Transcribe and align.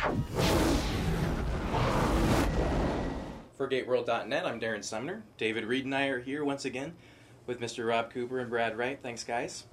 For 0.00 0.08
GateWorld.net, 3.68 4.46
I'm 4.46 4.58
Darren 4.58 4.82
Sumner. 4.82 5.22
David 5.36 5.66
Read 5.66 5.84
and 5.84 5.94
I 5.94 6.06
are 6.06 6.20
here 6.20 6.42
once 6.42 6.64
again 6.64 6.94
with 7.46 7.60
Mr. 7.60 7.86
Rob 7.86 8.10
Cooper 8.10 8.38
and 8.38 8.48
Brad 8.48 8.78
Wright. 8.78 8.98
Thanks, 9.02 9.24
guys. 9.24 9.64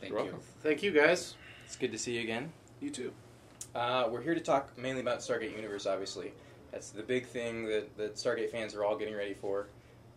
Thank 0.00 0.12
You're 0.12 0.20
you. 0.20 0.24
welcome. 0.26 0.42
Thank 0.62 0.84
you, 0.84 0.92
guys. 0.92 1.34
It's 1.66 1.74
good 1.74 1.90
to 1.90 1.98
see 1.98 2.14
you 2.14 2.20
again. 2.20 2.52
You 2.80 2.90
too. 2.90 3.12
Uh, 3.74 4.08
we're 4.08 4.22
here 4.22 4.36
to 4.36 4.40
talk 4.40 4.78
mainly 4.78 5.00
about 5.00 5.18
Stargate 5.18 5.56
Universe, 5.56 5.86
obviously. 5.86 6.32
That's 6.70 6.90
the 6.90 7.02
big 7.02 7.26
thing 7.26 7.64
that, 7.64 7.96
that 7.96 8.14
Stargate 8.14 8.52
fans 8.52 8.76
are 8.76 8.84
all 8.84 8.96
getting 8.96 9.16
ready 9.16 9.34
for 9.34 9.66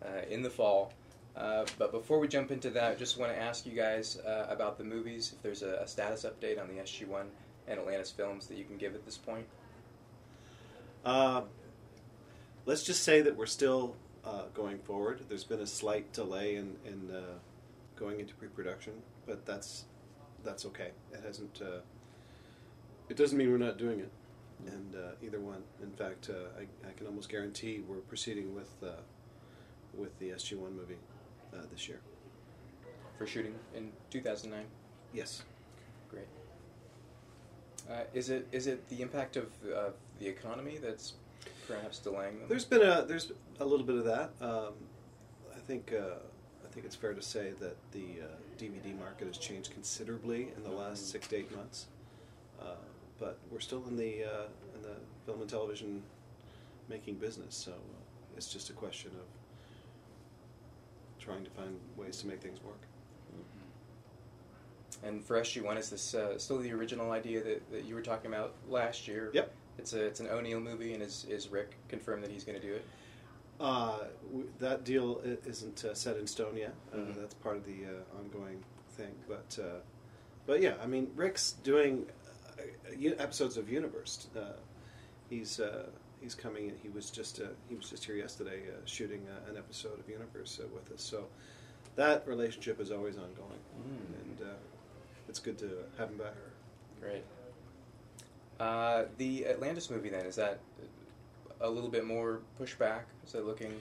uh, 0.04 0.20
in 0.30 0.42
the 0.42 0.50
fall. 0.50 0.92
Uh, 1.36 1.64
but 1.78 1.90
before 1.90 2.20
we 2.20 2.28
jump 2.28 2.52
into 2.52 2.70
that, 2.70 2.92
I 2.92 2.94
just 2.94 3.18
want 3.18 3.32
to 3.32 3.38
ask 3.40 3.66
you 3.66 3.72
guys 3.72 4.18
uh, 4.18 4.46
about 4.48 4.78
the 4.78 4.84
movies, 4.84 5.32
if 5.34 5.42
there's 5.42 5.62
a, 5.62 5.78
a 5.82 5.88
status 5.88 6.24
update 6.24 6.62
on 6.62 6.68
the 6.68 6.80
SG1 6.80 7.24
and 7.68 7.78
Atlantis 7.78 8.10
films 8.10 8.46
that 8.46 8.56
you 8.56 8.64
can 8.64 8.76
give 8.76 8.94
at 8.94 9.04
this 9.04 9.16
point. 9.16 9.46
Uh, 11.04 11.42
let's 12.66 12.82
just 12.82 13.02
say 13.02 13.20
that 13.22 13.36
we're 13.36 13.46
still 13.46 13.96
uh, 14.24 14.44
going 14.54 14.78
forward. 14.78 15.20
There's 15.28 15.44
been 15.44 15.60
a 15.60 15.66
slight 15.66 16.12
delay 16.12 16.56
in, 16.56 16.76
in 16.84 17.14
uh, 17.14 17.38
going 17.96 18.20
into 18.20 18.34
pre-production, 18.34 18.94
but 19.26 19.44
that's 19.46 19.84
that's 20.44 20.66
okay. 20.66 20.90
It 21.12 21.22
hasn't. 21.24 21.60
Uh, 21.62 21.80
it 23.08 23.16
doesn't 23.16 23.36
mean 23.36 23.50
we're 23.50 23.58
not 23.58 23.78
doing 23.78 24.00
it. 24.00 24.10
And 24.66 24.94
uh, 24.94 25.12
either 25.22 25.40
one. 25.40 25.62
In 25.82 25.90
fact, 25.90 26.30
uh, 26.30 26.58
I, 26.58 26.88
I 26.88 26.92
can 26.96 27.06
almost 27.06 27.28
guarantee 27.28 27.82
we're 27.86 27.96
proceeding 27.96 28.54
with 28.54 28.70
uh, 28.82 29.00
with 29.94 30.16
the 30.18 30.30
SG1 30.30 30.72
movie 30.74 30.98
uh, 31.52 31.62
this 31.70 31.88
year. 31.88 32.00
For 33.18 33.26
shooting 33.26 33.54
in 33.74 33.90
2009. 34.10 34.64
Yes. 35.12 35.42
Great. 36.10 36.26
Uh, 37.90 38.04
is 38.14 38.30
it 38.30 38.46
is 38.52 38.66
it 38.66 38.88
the 38.88 39.02
impact 39.02 39.36
of 39.36 39.46
uh, 39.74 39.90
the 40.18 40.26
economy 40.26 40.78
that's 40.80 41.14
perhaps 41.66 41.98
delaying 41.98 42.38
them? 42.38 42.48
There's 42.48 42.64
been 42.64 42.82
a 42.82 43.04
there's 43.06 43.32
a 43.60 43.64
little 43.64 43.84
bit 43.86 43.96
of 43.96 44.04
that. 44.04 44.30
Um, 44.40 44.74
I 45.54 45.58
think 45.58 45.92
uh, 45.92 46.16
I 46.64 46.68
think 46.72 46.86
it's 46.86 46.96
fair 46.96 47.12
to 47.12 47.22
say 47.22 47.52
that 47.60 47.76
the 47.92 48.22
uh, 48.22 48.26
DVD 48.58 48.98
market 48.98 49.26
has 49.26 49.38
changed 49.38 49.72
considerably 49.72 50.48
in 50.56 50.62
the 50.62 50.70
last 50.70 51.10
six 51.10 51.26
to 51.28 51.36
eight 51.36 51.54
months. 51.56 51.86
Uh, 52.60 52.74
but 53.18 53.38
we're 53.50 53.60
still 53.60 53.82
in 53.88 53.96
the 53.96 54.24
uh, 54.24 54.46
in 54.76 54.82
the 54.82 54.96
film 55.26 55.40
and 55.40 55.50
television 55.50 56.02
making 56.88 57.14
business, 57.14 57.54
so 57.54 57.72
uh, 57.72 58.36
it's 58.36 58.52
just 58.52 58.70
a 58.70 58.72
question 58.72 59.10
of 59.10 59.26
trying 61.22 61.44
to 61.44 61.50
find 61.50 61.78
ways 61.96 62.18
to 62.18 62.26
make 62.26 62.40
things 62.40 62.62
work. 62.64 62.80
And 65.04 65.24
for 65.24 65.40
SG1, 65.40 65.78
is 65.78 65.90
this 65.90 66.14
uh, 66.14 66.38
still 66.38 66.58
the 66.58 66.72
original 66.72 67.10
idea 67.10 67.42
that, 67.42 67.70
that 67.72 67.84
you 67.84 67.94
were 67.94 68.02
talking 68.02 68.30
about 68.32 68.54
last 68.68 69.08
year? 69.08 69.30
Yep. 69.34 69.52
It's 69.78 69.92
a 69.94 70.04
it's 70.04 70.20
an 70.20 70.28
O'Neill 70.28 70.60
movie, 70.60 70.92
and 70.94 71.02
is 71.02 71.26
is 71.28 71.48
Rick 71.48 71.74
confirmed 71.88 72.22
that 72.22 72.30
he's 72.30 72.44
going 72.44 72.60
to 72.60 72.66
do 72.66 72.74
it? 72.74 72.84
Uh, 73.58 73.98
w- 74.28 74.48
that 74.58 74.84
deal 74.84 75.20
i- 75.24 75.48
isn't 75.48 75.84
uh, 75.84 75.94
set 75.94 76.16
in 76.18 76.26
stone 76.26 76.56
yet. 76.56 76.74
Uh, 76.92 76.96
Mhm. 76.98 77.16
That's 77.16 77.34
part 77.34 77.56
of 77.56 77.64
the 77.64 77.84
uh, 77.86 78.18
ongoing 78.18 78.62
thing. 78.90 79.14
But 79.26 79.58
uh, 79.60 79.80
but 80.46 80.60
yeah, 80.60 80.74
I 80.82 80.86
mean, 80.86 81.10
Rick's 81.16 81.52
doing 81.64 82.06
uh, 82.58 82.62
u- 82.96 83.16
episodes 83.18 83.56
of 83.56 83.68
Universe. 83.70 84.28
Uh, 84.36 84.52
he's 85.30 85.58
uh, 85.58 85.86
he's 86.20 86.34
coming. 86.34 86.68
in. 86.68 86.76
He 86.82 86.88
was 86.90 87.10
just 87.10 87.40
uh, 87.40 87.46
he 87.68 87.74
was 87.74 87.88
just 87.90 88.04
here 88.04 88.16
yesterday 88.16 88.60
uh, 88.68 88.80
shooting 88.84 89.26
uh, 89.28 89.50
an 89.50 89.56
episode 89.56 89.98
of 89.98 90.08
Universe 90.08 90.60
uh, 90.62 90.66
with 90.74 90.92
us. 90.92 91.02
So 91.02 91.26
that 91.96 92.26
relationship 92.28 92.78
is 92.80 92.90
always 92.92 93.16
ongoing, 93.16 93.60
and 93.86 94.40
uh, 94.48 94.54
it's 95.28 95.38
good 95.38 95.58
to 95.58 95.70
have 95.98 96.10
him 96.10 96.18
back. 96.18 96.34
Great. 97.00 97.24
Uh, 98.60 99.04
the 99.18 99.46
Atlantis 99.46 99.90
movie 99.90 100.08
then 100.10 100.26
is 100.26 100.36
that 100.36 100.60
a 101.60 101.68
little 101.68 101.90
bit 101.90 102.04
more 102.04 102.40
pushback? 102.60 103.02
Is 103.26 103.32
that 103.32 103.44
looking? 103.46 103.72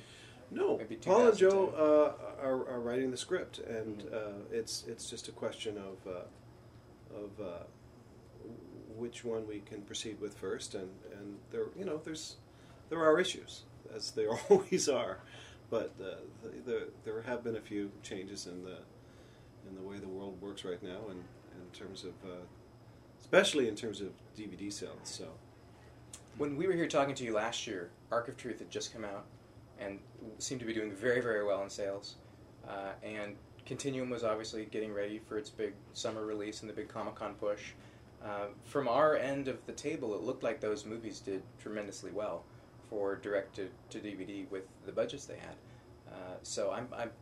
No, 0.54 0.78
Maybe 0.78 0.96
Paul 0.98 1.28
and 1.30 1.38
Joe 1.38 1.70
uh, 1.78 2.44
are, 2.46 2.68
are 2.68 2.80
writing 2.82 3.10
the 3.10 3.18
script, 3.18 3.60
and 3.60 4.00
Mhm. 4.04 4.14
uh, 4.14 4.34
it's 4.52 4.84
it's 4.88 5.10
just 5.10 5.30
a 5.30 5.32
question 5.32 5.78
of 5.78 5.98
uh, 6.12 7.16
of 7.16 7.40
uh, 7.40 7.64
which 8.98 9.24
one 9.24 9.48
we 9.48 9.60
can 9.62 9.82
proceed 9.84 10.20
with 10.20 10.34
first, 10.38 10.76
and 10.76 10.90
and 11.18 11.38
there 11.52 11.68
you 11.78 11.86
know 11.86 12.02
there's 12.04 12.36
there 12.90 13.00
are 13.00 13.18
issues 13.20 13.64
as 13.96 14.12
there 14.12 14.32
always 14.50 14.90
are, 14.90 15.20
but 15.70 15.94
uh, 16.02 16.16
the, 16.44 16.50
the, 16.72 16.88
there 17.06 17.22
have 17.22 17.44
been 17.46 17.56
a 17.56 17.62
few 17.62 17.92
changes 18.04 18.46
in 18.48 18.64
the 18.66 18.80
in 19.72 19.82
the 19.82 19.90
way 19.90 19.98
the 19.98 20.08
world 20.08 20.40
works 20.42 20.64
right 20.66 20.82
now, 20.84 21.00
and 21.10 21.20
in 21.20 21.80
terms 21.80 22.04
of 22.04 22.14
uh, 22.26 22.44
especially 23.20 23.68
in 23.68 23.76
terms 23.76 24.02
of 24.02 24.10
DVD 24.38 24.72
sales. 24.72 25.00
So 25.04 25.28
When 26.38 26.58
we 26.58 26.68
were 26.68 26.74
here 26.74 26.88
talking 26.88 27.16
to 27.16 27.24
you 27.24 27.34
last 27.34 27.66
year, 27.66 27.90
Ark 28.12 28.28
of 28.28 28.38
Truth 28.38 28.60
had 28.60 28.70
just 28.70 28.94
come 28.94 29.06
out 29.06 29.26
and 29.80 30.00
seemed 30.38 30.60
to 30.60 30.68
be 30.68 30.74
doing 30.74 30.92
very, 30.92 31.22
very 31.22 31.46
well 31.46 31.64
in 31.64 31.70
sales. 31.70 32.16
Uh, 32.68 32.92
and 33.04 33.36
Continuum 33.66 34.10
was 34.10 34.24
obviously 34.24 34.66
getting 34.66 34.94
ready 34.94 35.20
for 35.28 35.38
its 35.38 35.50
big 35.50 35.74
summer 35.94 36.26
release 36.26 36.62
and 36.62 36.70
the 36.70 36.74
big 36.74 36.90
Comic 36.90 37.16
Con 37.16 37.36
push. 37.36 37.72
Uh, 38.24 38.48
from 38.66 38.88
our 38.88 39.16
end 39.16 39.48
of 39.48 39.66
the 39.66 39.72
table, 39.72 40.14
it 40.14 40.22
looked 40.22 40.44
like 40.44 40.60
those 40.60 40.86
movies 40.86 41.20
did 41.20 41.42
tremendously 41.60 42.12
well 42.12 42.44
for 42.90 43.16
direct 43.16 43.56
to, 43.56 43.70
to 43.90 44.00
DVD 44.00 44.50
with 44.52 44.64
the 44.86 44.92
budgets 44.92 45.26
they 45.26 45.38
had. 45.38 45.56
Uh, 46.08 46.36
so 46.44 46.72
I'm, 46.72 46.88
I've 46.96 47.14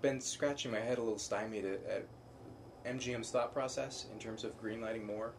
been 0.00 0.20
scratching 0.20 0.70
my 0.70 0.80
head 0.80 0.98
a 0.98 1.02
little 1.02 1.18
stymied 1.18 1.64
at, 1.64 1.80
at 1.86 2.06
MGM's 2.86 3.30
thought 3.30 3.52
process 3.52 4.06
in 4.12 4.18
terms 4.18 4.44
of 4.44 4.60
greenlighting 4.62 5.04
more. 5.04 5.32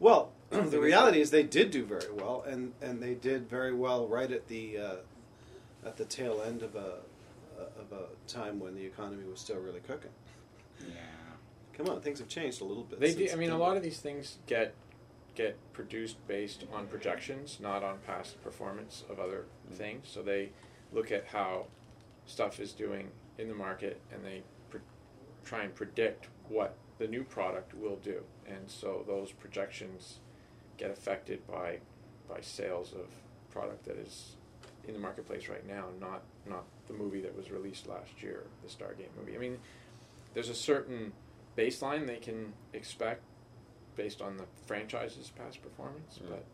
Well, 0.00 0.32
the 0.50 0.80
reality 0.80 1.20
is 1.20 1.30
they 1.30 1.42
did 1.42 1.70
do 1.70 1.84
very 1.84 2.12
well, 2.12 2.44
and, 2.46 2.72
and 2.82 3.02
they 3.02 3.14
did 3.14 3.48
very 3.48 3.74
well 3.74 4.08
right 4.08 4.30
at 4.30 4.48
the 4.48 4.78
uh, 4.78 4.96
at 5.86 5.96
the 5.96 6.04
tail 6.04 6.42
end 6.44 6.62
of 6.62 6.74
a 6.74 6.98
of 7.78 7.92
a 7.92 8.30
time 8.30 8.58
when 8.58 8.74
the 8.74 8.84
economy 8.84 9.24
was 9.24 9.40
still 9.40 9.58
really 9.58 9.80
cooking. 9.80 10.10
Yeah. 10.80 10.94
Come 11.72 11.88
on, 11.88 12.00
things 12.00 12.18
have 12.18 12.28
changed 12.28 12.60
a 12.60 12.64
little 12.64 12.84
bit. 12.84 13.00
They 13.00 13.14
do. 13.14 13.28
I 13.32 13.36
mean, 13.36 13.50
a 13.50 13.58
lot 13.58 13.76
of 13.76 13.82
these 13.82 14.00
things 14.00 14.38
get 14.46 14.74
get 15.34 15.56
produced 15.72 16.16
based 16.28 16.64
on 16.72 16.86
projections, 16.86 17.58
not 17.60 17.82
on 17.82 17.98
past 18.06 18.42
performance 18.42 19.04
of 19.10 19.18
other 19.18 19.46
things. 19.72 20.08
So 20.08 20.22
they 20.22 20.50
look 20.92 21.10
at 21.10 21.26
how 21.26 21.66
stuff 22.26 22.60
is 22.60 22.72
doing 22.72 23.10
in 23.38 23.48
the 23.48 23.54
market, 23.54 24.00
and 24.12 24.24
they 24.24 24.42
pr- 24.70 24.78
try 25.44 25.62
and 25.64 25.74
predict 25.74 26.28
what 26.48 26.76
the 26.98 27.06
new 27.08 27.24
product 27.24 27.74
will 27.74 27.96
do. 27.96 28.22
And 28.46 28.68
so 28.70 29.04
those 29.06 29.32
projections 29.32 30.18
get 30.76 30.90
affected 30.90 31.46
by 31.46 31.78
by 32.28 32.40
sales 32.40 32.92
of 32.94 33.06
product 33.50 33.84
that 33.84 33.96
is 33.98 34.36
in 34.88 34.94
the 34.94 35.00
marketplace 35.00 35.48
right 35.48 35.66
now, 35.66 35.86
not 36.00 36.22
not 36.46 36.64
the 36.86 36.94
movie 36.94 37.20
that 37.20 37.36
was 37.36 37.50
released 37.50 37.86
last 37.88 38.22
year, 38.22 38.44
the 38.62 38.68
Stargate 38.68 39.14
movie. 39.18 39.34
I 39.34 39.38
mean, 39.38 39.58
there's 40.34 40.48
a 40.48 40.54
certain 40.54 41.12
baseline 41.56 42.06
they 42.06 42.16
can 42.16 42.52
expect 42.72 43.22
based 43.96 44.20
on 44.20 44.36
the 44.36 44.44
franchise's 44.66 45.30
past 45.30 45.62
performance, 45.62 46.18
Mm. 46.18 46.30
but 46.30 46.44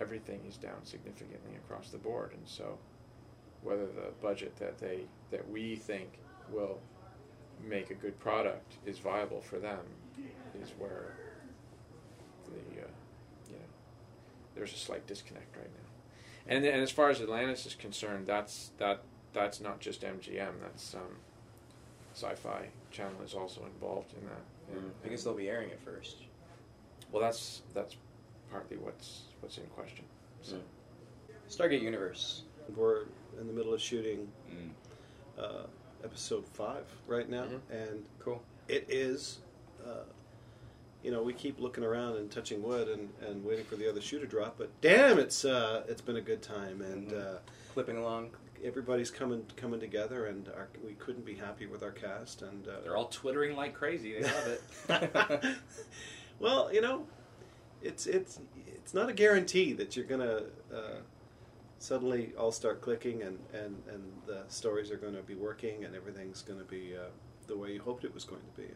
everything 0.00 0.40
is 0.46 0.56
down 0.58 0.84
significantly 0.84 1.56
across 1.56 1.90
the 1.90 1.98
board, 1.98 2.32
and 2.32 2.46
so 2.46 2.78
whether 3.64 3.86
the 3.86 4.12
budget 4.22 4.54
that 4.56 4.78
they 4.78 5.00
that 5.30 5.48
we 5.50 5.74
think 5.74 6.18
will 6.52 6.78
make 7.62 7.90
a 7.90 7.94
good 7.94 8.18
product 8.20 8.74
is 8.86 8.98
viable 8.98 9.40
for 9.40 9.58
them 9.58 9.80
is 10.62 10.70
where 10.78 11.16
the 12.46 12.82
uh, 12.82 12.86
you 13.48 13.56
know 13.56 13.68
there's 14.54 14.72
a 14.72 14.76
slight 14.76 15.06
disconnect 15.06 15.56
right 15.56 15.66
now. 15.66 16.54
And 16.54 16.64
and 16.64 16.82
as 16.82 16.90
far 16.90 17.10
as 17.10 17.20
Atlantis 17.20 17.66
is 17.66 17.74
concerned, 17.74 18.26
that's 18.26 18.70
that 18.78 19.02
that's 19.32 19.60
not 19.60 19.80
just 19.80 20.02
MGM. 20.02 20.52
That's 20.62 20.94
um, 20.94 21.16
Sci-Fi 22.14 22.68
Channel 22.90 23.22
is 23.24 23.34
also 23.34 23.64
involved 23.64 24.12
in 24.12 24.24
that. 24.28 24.76
And, 24.76 24.92
I 25.04 25.08
guess 25.08 25.24
they'll 25.24 25.34
be 25.34 25.48
airing 25.48 25.70
it 25.70 25.80
first. 25.84 26.16
well, 27.10 27.20
that's 27.20 27.62
that's 27.74 27.96
partly 28.50 28.76
what's 28.76 29.22
what's 29.40 29.58
in 29.58 29.64
question. 29.66 30.04
So. 30.42 30.58
Stargate 31.48 31.82
Universe. 31.82 32.42
We're 32.74 33.04
in 33.40 33.46
the 33.46 33.52
middle 33.52 33.74
of 33.74 33.80
shooting 33.80 34.30
Mm. 34.50 34.70
uh, 35.42 35.66
episode 36.04 36.46
five 36.46 36.84
right 37.06 37.28
now, 37.28 37.44
Mhm. 37.44 37.60
and 37.70 38.04
Cool. 38.20 38.42
it 38.68 38.86
is. 38.88 39.38
Uh, 39.84 40.04
you 41.02 41.10
know, 41.10 41.22
we 41.22 41.34
keep 41.34 41.60
looking 41.60 41.84
around 41.84 42.16
and 42.16 42.30
touching 42.30 42.62
wood 42.62 42.88
and, 42.88 43.12
and 43.20 43.44
waiting 43.44 43.64
for 43.66 43.76
the 43.76 43.86
other 43.88 44.00
shoe 44.00 44.18
to 44.20 44.26
drop, 44.26 44.56
but 44.56 44.70
damn, 44.80 45.18
it's 45.18 45.44
uh, 45.44 45.84
it's 45.88 46.00
been 46.00 46.16
a 46.16 46.20
good 46.22 46.40
time, 46.42 46.80
and 46.80 47.10
Mhm. 47.10 47.36
uh, 47.36 47.38
Clipping 47.72 47.96
along. 47.96 48.30
everybody's 48.62 49.10
coming 49.10 49.44
coming 49.56 49.78
together, 49.80 50.24
and 50.26 50.48
our, 50.48 50.68
we 50.82 50.94
couldn't 50.94 51.24
be 51.26 51.34
happy 51.34 51.66
with 51.66 51.82
our 51.82 51.90
cast, 51.90 52.40
and 52.40 52.66
uh, 52.68 52.80
They're 52.80 52.96
all 52.96 53.08
twittering 53.08 53.54
like 53.56 53.74
crazy. 53.74 54.14
They 54.14 54.22
love 54.22 54.46
it. 54.88 55.56
well, 56.38 56.72
you 56.72 56.80
know, 56.80 57.06
it's 57.82 58.06
it's 58.06 58.40
it's 58.66 58.94
not 58.94 59.10
a 59.10 59.12
guarantee 59.12 59.72
that 59.74 59.96
you're 59.96 60.06
gonna 60.06 60.44
uh, 60.72 61.00
suddenly 61.78 62.32
all 62.38 62.52
start 62.52 62.80
clicking 62.80 63.22
and, 63.22 63.38
and, 63.52 63.76
and 63.92 64.02
the 64.26 64.42
stories 64.48 64.90
are 64.90 64.96
going 64.96 65.14
to 65.14 65.22
be 65.22 65.34
working 65.34 65.84
and 65.84 65.94
everything's 65.94 66.42
going 66.42 66.58
to 66.58 66.64
be 66.64 66.94
uh, 66.96 67.00
the 67.46 67.56
way 67.56 67.72
you 67.72 67.80
hoped 67.82 68.04
it 68.04 68.14
was 68.14 68.24
going 68.24 68.40
to 68.54 68.60
be. 68.62 68.68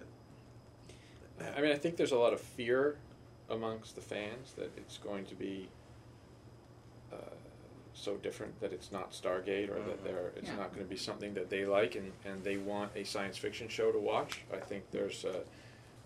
I 1.57 1.61
mean, 1.61 1.71
I 1.71 1.77
think 1.77 1.97
there's 1.97 2.13
a 2.13 2.19
lot 2.19 2.33
of 2.33 2.41
fear 2.41 2.97
amongst 3.49 3.95
the 3.95 4.01
fans 4.01 4.53
that 4.57 4.71
it's 4.77 4.99
going 4.99 5.25
to 5.27 5.35
be 5.35 5.69
uh, 7.13 7.17
so 7.95 8.17
different 8.17 8.61
that 8.61 8.73
it's 8.73 8.93
not 8.93 9.13
Stargate 9.13 9.71
or 9.71 9.81
that 9.83 10.01
Mhm. 10.01 10.05
they're 10.05 10.33
it's 10.37 10.49
Yeah. 10.49 10.57
not 10.57 10.73
going 10.75 10.85
to 10.85 10.91
be 10.91 10.97
something 10.97 11.35
that 11.35 11.49
they 11.49 11.65
like 11.65 11.95
and, 11.95 12.13
and 12.25 12.43
they 12.45 12.57
want 12.59 12.93
a 12.97 13.05
science 13.05 13.39
fiction 13.39 13.69
show 13.69 13.91
to 13.93 13.99
watch. 13.99 14.43
I 14.53 14.59
think 14.59 14.91
there's 14.91 15.25
a, 15.25 15.43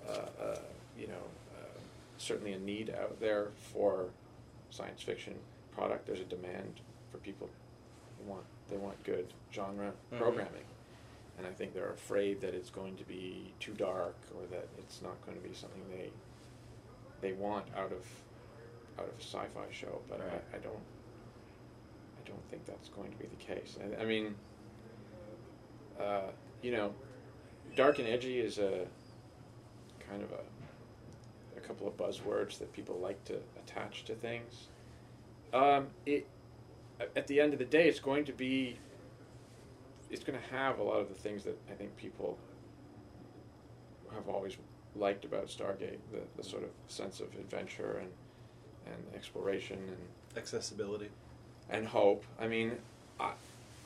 a, 0.08 0.12
a 0.12 0.58
you 0.98 1.08
know 1.08 1.24
uh, 1.58 1.78
certainly 2.18 2.52
a 2.52 2.58
need 2.58 2.90
out 2.90 3.18
there 3.18 3.48
for 3.72 4.10
science 4.70 5.02
fiction 5.02 5.34
product. 5.74 6.06
There's 6.06 6.20
a 6.20 6.24
demand 6.24 6.80
for 7.10 7.18
people 7.18 7.48
who 8.18 8.30
want 8.30 8.44
they 8.68 8.76
want 8.76 9.02
good 9.04 9.32
genre 9.52 9.92
Mhm. 10.12 10.18
programming, 10.18 10.64
and 11.38 11.46
I 11.46 11.50
think 11.52 11.74
they're 11.74 11.92
afraid 11.92 12.40
that 12.40 12.54
it's 12.54 12.70
going 12.70 12.96
to 12.96 13.04
be 13.04 13.52
too 13.60 13.74
dark 13.74 14.16
or 14.34 14.46
that 14.46 14.68
it's 14.78 15.02
not 15.02 15.20
going 15.26 15.40
to 15.40 15.46
be 15.46 15.54
something 15.54 15.82
they 15.90 16.10
they 17.20 17.32
want 17.32 17.66
out 17.76 17.92
of 17.92 18.06
out 18.98 19.08
of 19.08 19.14
a 19.18 19.22
sci-fi 19.22 19.70
show. 19.70 20.02
But 20.08 20.20
Right. 20.20 20.42
I, 20.52 20.56
I 20.56 20.60
don't 20.60 20.84
I 22.24 22.28
don't 22.28 22.48
think 22.50 22.64
that's 22.66 22.88
going 22.88 23.10
to 23.10 23.16
be 23.18 23.26
the 23.26 23.36
case. 23.36 23.76
I, 23.80 24.02
I 24.02 24.04
mean, 24.04 24.34
uh, 25.98 26.30
you 26.62 26.70
know, 26.72 26.94
dark 27.74 27.98
and 27.98 28.08
edgy 28.08 28.38
is 28.40 28.58
a 28.58 28.86
kind 30.08 30.22
of 30.22 30.30
a 30.32 30.44
a 31.56 31.60
couple 31.60 31.86
of 31.86 31.96
buzzwords 31.96 32.58
that 32.58 32.72
people 32.72 32.98
like 32.98 33.22
to 33.24 33.38
attach 33.56 34.04
to 34.04 34.14
things. 34.14 34.68
Um, 35.52 35.88
it 36.06 36.26
at 37.16 37.26
the 37.26 37.40
end 37.40 37.52
of 37.52 37.58
the 37.58 37.64
day, 37.64 37.88
it's 37.88 38.00
going 38.00 38.24
to 38.26 38.32
be 38.32 38.78
it's 40.10 40.24
going 40.24 40.38
to 40.38 40.54
have 40.54 40.78
a 40.78 40.82
lot 40.82 40.98
of 41.00 41.08
the 41.08 41.14
things 41.14 41.44
that 41.44 41.58
I 41.70 41.74
think 41.74 41.96
people 41.96 42.38
have 44.14 44.28
always 44.28 44.56
liked 44.94 45.24
about 45.24 45.46
Stargate, 45.46 45.98
the, 46.12 46.20
the 46.36 46.42
sort 46.44 46.62
of 46.62 46.70
sense 46.88 47.20
of 47.20 47.32
adventure 47.34 47.98
and 48.00 48.10
and 48.86 49.14
exploration 49.14 49.78
and 49.78 49.96
Accessibility. 50.36 51.08
and 51.70 51.86
hope. 51.86 52.24
I 52.40 52.46
mean, 52.48 52.72
I, 53.20 53.32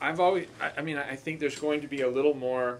I've 0.01 0.19
always, 0.19 0.47
I, 0.61 0.71
I 0.77 0.81
mean, 0.81 0.97
I 0.97 1.15
think 1.15 1.39
there's 1.39 1.59
going 1.59 1.81
to 1.81 1.87
be 1.87 2.01
a 2.01 2.09
little 2.09 2.33
more 2.33 2.79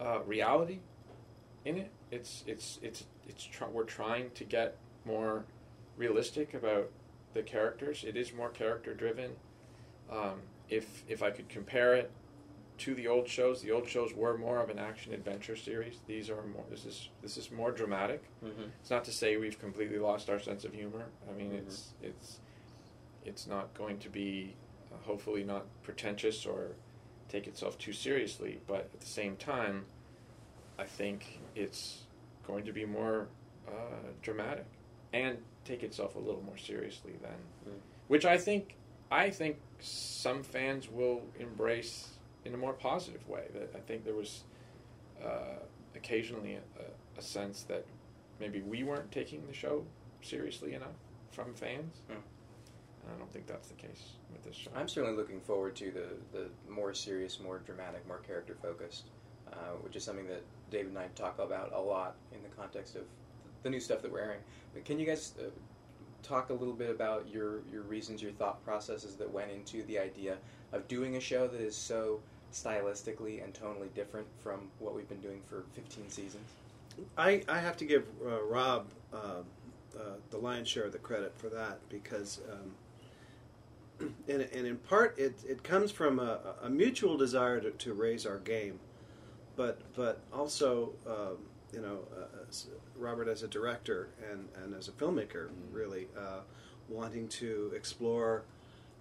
uh, 0.00 0.20
reality 0.26 0.78
in 1.64 1.76
it. 1.76 1.90
It's, 2.10 2.42
it's, 2.46 2.78
it's, 2.82 3.04
it's. 3.28 3.44
Tr- 3.44 3.66
we're 3.66 3.84
trying 3.84 4.30
to 4.34 4.44
get 4.44 4.76
more 5.04 5.44
realistic 5.96 6.54
about 6.54 6.90
the 7.34 7.42
characters. 7.42 8.04
It 8.06 8.16
is 8.16 8.32
more 8.32 8.48
character 8.50 8.94
driven. 8.94 9.32
Um, 10.10 10.40
if 10.68 11.04
if 11.08 11.22
I 11.22 11.30
could 11.30 11.48
compare 11.48 11.94
it 11.94 12.10
to 12.78 12.94
the 12.94 13.06
old 13.06 13.28
shows, 13.28 13.60
the 13.62 13.70
old 13.70 13.88
shows 13.88 14.12
were 14.14 14.36
more 14.36 14.58
of 14.60 14.70
an 14.70 14.78
action 14.78 15.12
adventure 15.12 15.56
series. 15.56 16.00
These 16.06 16.30
are 16.30 16.42
more. 16.42 16.64
This 16.70 16.84
is 16.84 17.08
this 17.22 17.36
is 17.36 17.50
more 17.50 17.70
dramatic. 17.70 18.22
Mm-hmm. 18.44 18.62
It's 18.80 18.90
not 18.90 19.04
to 19.04 19.12
say 19.12 19.36
we've 19.36 19.58
completely 19.58 19.98
lost 19.98 20.28
our 20.30 20.38
sense 20.40 20.64
of 20.64 20.72
humor. 20.72 21.06
I 21.30 21.32
mean, 21.36 21.50
Mhm. 21.52 21.58
it's 21.58 21.94
it's 22.02 22.40
it's 23.24 23.46
not 23.46 23.72
going 23.74 23.98
to 23.98 24.08
be 24.10 24.54
uh, 24.92 24.96
hopefully 25.06 25.44
not 25.44 25.64
pretentious 25.82 26.44
or 26.46 26.72
take 27.28 27.46
itself 27.46 27.78
too 27.78 27.92
seriously, 27.92 28.60
but 28.66 28.90
at 28.92 29.00
the 29.00 29.06
same 29.06 29.36
time, 29.36 29.86
I 30.78 30.84
think 30.84 31.40
it's 31.54 32.02
going 32.46 32.64
to 32.64 32.72
be 32.72 32.84
more 32.84 33.28
uh, 33.68 33.72
dramatic 34.22 34.66
and 35.12 35.38
take 35.64 35.82
itself 35.82 36.16
a 36.16 36.18
little 36.18 36.42
more 36.42 36.56
seriously 36.58 37.12
then, 37.22 37.72
Mm. 37.74 37.78
which 38.08 38.24
I 38.24 38.38
think 38.38 38.76
I 39.10 39.28
think 39.30 39.58
some 39.78 40.42
fans 40.42 40.88
will 40.90 41.22
embrace 41.38 42.08
in 42.44 42.54
a 42.54 42.56
more 42.56 42.72
positive 42.72 43.28
way. 43.28 43.44
That 43.52 43.74
I 43.76 43.80
think 43.80 44.04
there 44.04 44.14
was 44.14 44.44
uh, 45.22 45.58
occasionally 45.94 46.54
a, 46.56 47.18
a 47.18 47.22
sense 47.22 47.62
that 47.64 47.84
maybe 48.40 48.60
we 48.62 48.82
weren't 48.84 49.12
taking 49.12 49.46
the 49.46 49.52
show 49.52 49.84
seriously 50.22 50.72
enough 50.74 50.96
from 51.30 51.52
fans. 51.54 51.94
And 52.08 52.18
I 53.14 53.18
don't 53.18 53.30
think 53.32 53.46
that's 53.46 53.68
the 53.68 53.74
case 53.74 54.12
with 54.32 54.42
this 54.44 54.56
show. 54.56 54.70
I'm 54.74 54.88
certainly 54.88 55.16
looking 55.16 55.40
forward 55.40 55.76
to 55.76 55.90
the, 55.90 56.38
the 56.38 56.46
more 56.72 56.94
serious, 56.94 57.38
more 57.38 57.58
dramatic, 57.58 58.06
more 58.08 58.18
character 58.18 58.56
focused, 58.62 59.10
uh, 59.52 59.56
which 59.82 59.94
is 59.96 60.04
something 60.04 60.26
that 60.28 60.42
David 60.70 60.88
and 60.88 60.98
I 60.98 61.08
talk 61.14 61.38
about 61.38 61.72
a 61.74 61.80
lot 61.80 62.16
in 62.32 62.42
the 62.42 62.48
context 62.48 62.96
of 62.96 63.02
the 63.62 63.70
new 63.70 63.80
stuff 63.80 64.02
that 64.02 64.12
we're 64.12 64.20
airing. 64.20 64.40
But 64.74 64.84
can 64.84 64.98
you 64.98 65.06
guys 65.06 65.34
uh, 65.38 65.50
talk 66.22 66.50
a 66.50 66.54
little 66.54 66.74
bit 66.74 66.90
about 66.90 67.28
your, 67.28 67.60
your 67.70 67.82
reasons, 67.82 68.22
your 68.22 68.32
thought 68.32 68.64
processes 68.64 69.16
that 69.16 69.30
went 69.30 69.50
into 69.50 69.82
the 69.84 69.98
idea 69.98 70.36
of 70.72 70.86
doing 70.88 71.16
a 71.16 71.20
show 71.20 71.46
that 71.48 71.60
is 71.60 71.76
so 71.76 72.20
stylistically 72.52 73.42
and 73.42 73.52
tonally 73.54 73.92
different 73.94 74.26
from 74.38 74.68
what 74.78 74.94
we've 74.94 75.08
been 75.08 75.20
doing 75.20 75.40
for 75.48 75.64
15 75.74 76.08
seasons? 76.08 76.48
I, 77.16 77.42
I 77.48 77.58
have 77.58 77.76
to 77.78 77.84
give 77.84 78.06
uh, 78.24 78.42
Rob 78.44 78.86
uh, 79.12 79.16
uh, 79.96 80.00
the 80.30 80.38
lion's 80.38 80.68
share 80.68 80.84
of 80.84 80.92
the 80.92 80.98
credit 80.98 81.32
for 81.36 81.48
that 81.48 81.78
because, 81.88 82.40
um, 82.50 84.10
and, 84.28 84.42
and 84.42 84.66
in 84.66 84.76
part, 84.76 85.18
it, 85.18 85.34
it 85.48 85.62
comes 85.62 85.90
from 85.90 86.18
a, 86.18 86.38
a 86.62 86.70
mutual 86.70 87.16
desire 87.16 87.60
to, 87.60 87.70
to 87.70 87.94
raise 87.94 88.26
our 88.26 88.38
game, 88.38 88.78
but 89.56 89.80
but 89.94 90.20
also, 90.32 90.92
um, 91.06 91.38
you 91.72 91.80
know, 91.80 92.00
uh, 92.16 92.24
as 92.48 92.66
Robert 92.96 93.28
as 93.28 93.42
a 93.42 93.48
director 93.48 94.08
and, 94.30 94.48
and 94.62 94.74
as 94.74 94.88
a 94.88 94.92
filmmaker, 94.92 95.48
really 95.72 96.08
uh, 96.18 96.40
wanting 96.88 97.28
to 97.28 97.72
explore 97.74 98.42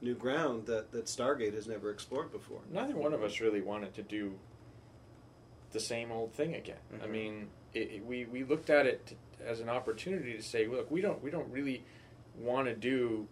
new 0.01 0.15
ground 0.15 0.65
that, 0.65 0.91
that 0.91 1.05
Stargate 1.05 1.53
has 1.53 1.67
never 1.67 1.91
explored 1.91 2.31
before. 2.31 2.59
Neither 2.71 2.95
one 2.95 3.13
of 3.13 3.21
us 3.23 3.39
really 3.39 3.61
wanted 3.61 3.93
to 3.95 4.01
do 4.03 4.33
the 5.71 5.79
same 5.79 6.11
old 6.11 6.33
thing 6.33 6.55
again. 6.55 6.77
I 7.01 7.05
Mhm. 7.05 7.09
mean, 7.11 7.47
it, 7.73 7.91
it- 7.91 8.05
we 8.05 8.25
we 8.25 8.43
looked 8.43 8.69
at 8.69 8.85
it 8.85 9.15
as 9.43 9.59
an 9.59 9.69
opportunity 9.69 10.33
to 10.33 10.41
say, 10.43 10.67
look, 10.67 10.89
we 10.91 11.01
don't 11.01 11.21
we 11.23 11.29
don't 11.31 11.49
really 11.51 11.83
want 12.37 12.67
to 12.67 12.73
do 12.75 13.27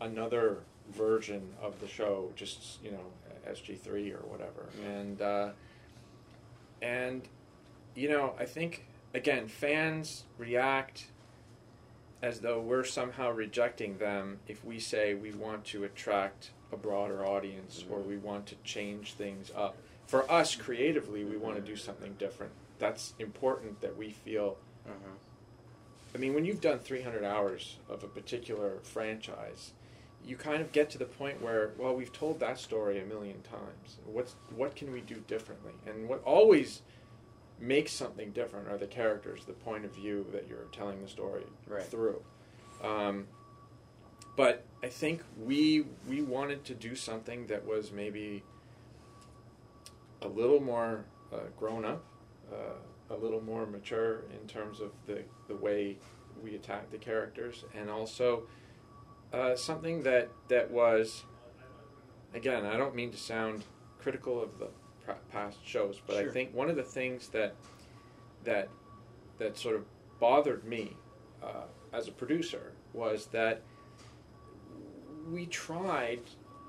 another 0.00 0.58
version 0.90 1.54
of 1.60 1.78
the 1.80 1.86
show, 1.88 2.32
just 2.36 2.82
you 2.82 2.90
know, 2.90 3.04
SG 3.48 3.76
three 3.78 4.10
or 4.12 4.18
whatever, 4.20 4.68
Mhm. 4.80 4.86
and 5.00 5.22
uh, 5.22 5.50
and 6.80 7.28
you 7.94 8.08
know, 8.08 8.34
I 8.38 8.44
think 8.44 8.84
again, 9.14 9.48
fans 9.48 10.24
react 10.38 11.06
as 12.22 12.40
though 12.40 12.60
we're 12.60 12.84
somehow 12.84 13.30
rejecting 13.30 13.98
them 13.98 14.38
if 14.46 14.64
we 14.64 14.78
say 14.78 15.14
we 15.14 15.32
want 15.32 15.64
to 15.64 15.84
attract 15.84 16.50
a 16.72 16.76
broader 16.76 17.26
audience 17.26 17.84
or 17.90 17.98
we 17.98 18.16
want 18.16 18.46
to 18.46 18.54
change 18.64 19.14
things 19.14 19.50
up. 19.56 19.76
For 20.06 20.30
us 20.30 20.54
creatively, 20.54 21.24
we 21.24 21.36
want 21.36 21.56
to 21.56 21.62
do 21.62 21.76
something 21.76 22.14
different. 22.18 22.52
That's 22.78 23.14
important 23.18 23.80
that 23.80 23.96
we 23.96 24.10
feel. 24.10 24.56
Mm-hmm. 24.88 25.10
I 26.14 26.18
mean, 26.18 26.34
when 26.34 26.44
you've 26.44 26.60
done 26.60 26.78
300 26.78 27.24
hours 27.24 27.78
of 27.88 28.04
a 28.04 28.08
particular 28.08 28.78
franchise, 28.82 29.72
you 30.24 30.36
kind 30.36 30.60
of 30.60 30.70
get 30.72 30.90
to 30.90 30.98
the 30.98 31.04
point 31.04 31.42
where, 31.42 31.72
well, 31.78 31.94
we've 31.94 32.12
told 32.12 32.38
that 32.40 32.58
story 32.58 33.00
a 33.00 33.04
million 33.04 33.40
times. 33.42 33.96
What's 34.06 34.36
what 34.54 34.76
can 34.76 34.92
we 34.92 35.00
do 35.00 35.16
differently? 35.26 35.72
And 35.86 36.08
what 36.08 36.22
always 36.24 36.82
makes 37.58 37.92
something 37.92 38.32
different 38.32 38.68
are 38.68 38.78
the 38.78 38.86
characters, 38.86 39.44
the 39.44 39.52
point 39.52 39.84
of 39.84 39.94
view 39.94 40.26
that 40.32 40.48
you're 40.48 40.66
telling 40.72 41.00
the 41.02 41.08
story 41.08 41.44
Right. 41.66 41.82
through. 41.82 42.22
Um, 42.82 43.26
but 44.36 44.64
I 44.82 44.88
think 44.88 45.22
we 45.38 45.84
we 46.08 46.22
wanted 46.22 46.64
to 46.64 46.74
do 46.74 46.94
something 46.94 47.46
that 47.48 47.64
was 47.64 47.92
maybe 47.92 48.42
a 50.22 50.28
little 50.28 50.60
more 50.60 51.04
uh, 51.32 51.38
grown 51.56 51.84
up, 51.84 52.04
uh, 52.52 53.14
a 53.14 53.16
little 53.16 53.40
more 53.42 53.66
mature 53.66 54.22
in 54.40 54.46
terms 54.48 54.80
of 54.80 54.90
the 55.06 55.22
the 55.48 55.54
way 55.56 55.98
we 56.42 56.54
attack 56.54 56.90
the 56.90 56.98
characters, 56.98 57.64
and 57.74 57.90
also 57.90 58.44
uh, 59.32 59.54
something 59.54 60.02
that 60.02 60.28
that 60.48 60.70
was 60.70 61.24
again. 62.34 62.64
I 62.64 62.76
don't 62.76 62.94
mean 62.94 63.10
to 63.12 63.18
sound 63.18 63.64
critical 64.00 64.42
of 64.42 64.58
the 64.58 64.68
past 65.30 65.58
shows, 65.64 66.00
but 66.06 66.16
I 66.16 66.28
think 66.28 66.54
one 66.54 66.70
of 66.70 66.76
the 66.76 66.82
things 66.82 67.28
that 67.28 67.54
that 68.44 68.68
that 69.38 69.56
sort 69.56 69.76
of 69.76 69.84
bothered 70.20 70.64
me 70.64 70.96
uh, 71.42 71.64
as 71.92 72.08
a 72.08 72.12
producer 72.12 72.72
was 72.92 73.26
that 73.26 73.62
we 75.30 75.46
tried 75.46 76.20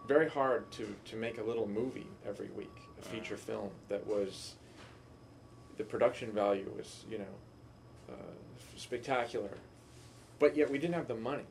very 0.08 0.30
hard 0.30 0.70
to, 0.72 0.94
to 1.06 1.16
make 1.16 1.38
a 1.38 1.44
little 1.44 1.68
movie 1.68 2.08
every 2.28 2.50
week, 2.50 2.76
a 3.00 3.06
feature 3.06 3.38
film 3.38 3.70
that 3.90 4.06
was 4.06 4.56
the 5.78 5.84
production 5.84 6.32
value 6.32 6.70
was 6.76 7.06
you 7.10 7.18
know 7.18 8.14
uh, 8.14 8.16
spectacular, 8.76 9.58
but 10.40 10.56
yet 10.56 10.70
we 10.70 10.78
didn't 10.78 10.96
have 10.96 11.08
the 11.08 11.16
money. 11.16 11.46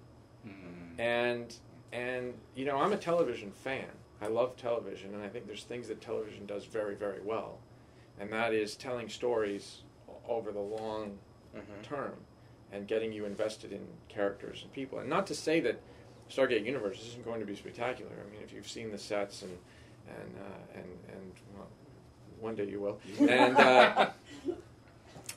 Mm. 0.47 1.01
And 1.01 1.55
and 1.93 2.35
you 2.55 2.65
know 2.65 2.79
I'm 2.79 2.93
a 2.93 2.97
television 2.97 3.51
fan. 3.51 3.87
I 4.23 4.29
love 4.29 4.57
television, 4.57 5.15
and 5.15 5.23
I 5.23 5.29
think 5.29 5.47
there's 5.47 5.65
things 5.65 5.89
that 5.89 6.01
television 6.01 6.47
does 6.47 6.65
very 6.65 6.95
very 6.95 7.21
well, 7.23 7.59
and 8.21 8.33
that 8.33 8.55
is 8.55 8.77
telling 8.77 9.09
stories 9.09 9.83
over 10.29 10.53
the 10.53 10.61
long 10.61 11.19
Mm-hmm. 11.55 11.83
term 11.83 12.13
and 12.73 12.89
getting 12.89 13.13
you 13.13 13.27
invested 13.27 13.73
in 13.73 13.87
characters 14.09 14.63
and 14.63 14.73
people. 14.73 15.01
And 15.01 15.11
not 15.11 15.27
to 15.27 15.35
say 15.35 15.61
that 15.61 15.79
Stargate 16.31 16.65
Universe 16.65 16.99
isn't 17.09 17.27
going 17.27 17.41
to 17.41 17.47
be 17.47 17.55
spectacular. 17.55 18.11
I 18.11 18.33
mean, 18.33 18.41
if 18.43 18.55
you've 18.55 18.69
seen 18.69 18.91
the 18.91 18.97
sets 18.97 19.43
and 19.43 19.59
and 20.09 20.35
uh, 20.41 20.79
and 20.79 20.87
and 21.15 21.33
well, 21.55 21.69
one 22.41 22.55
day 22.55 22.65
you 22.65 22.81
will. 22.81 22.99
And 23.21 23.59
uh, 23.59 24.11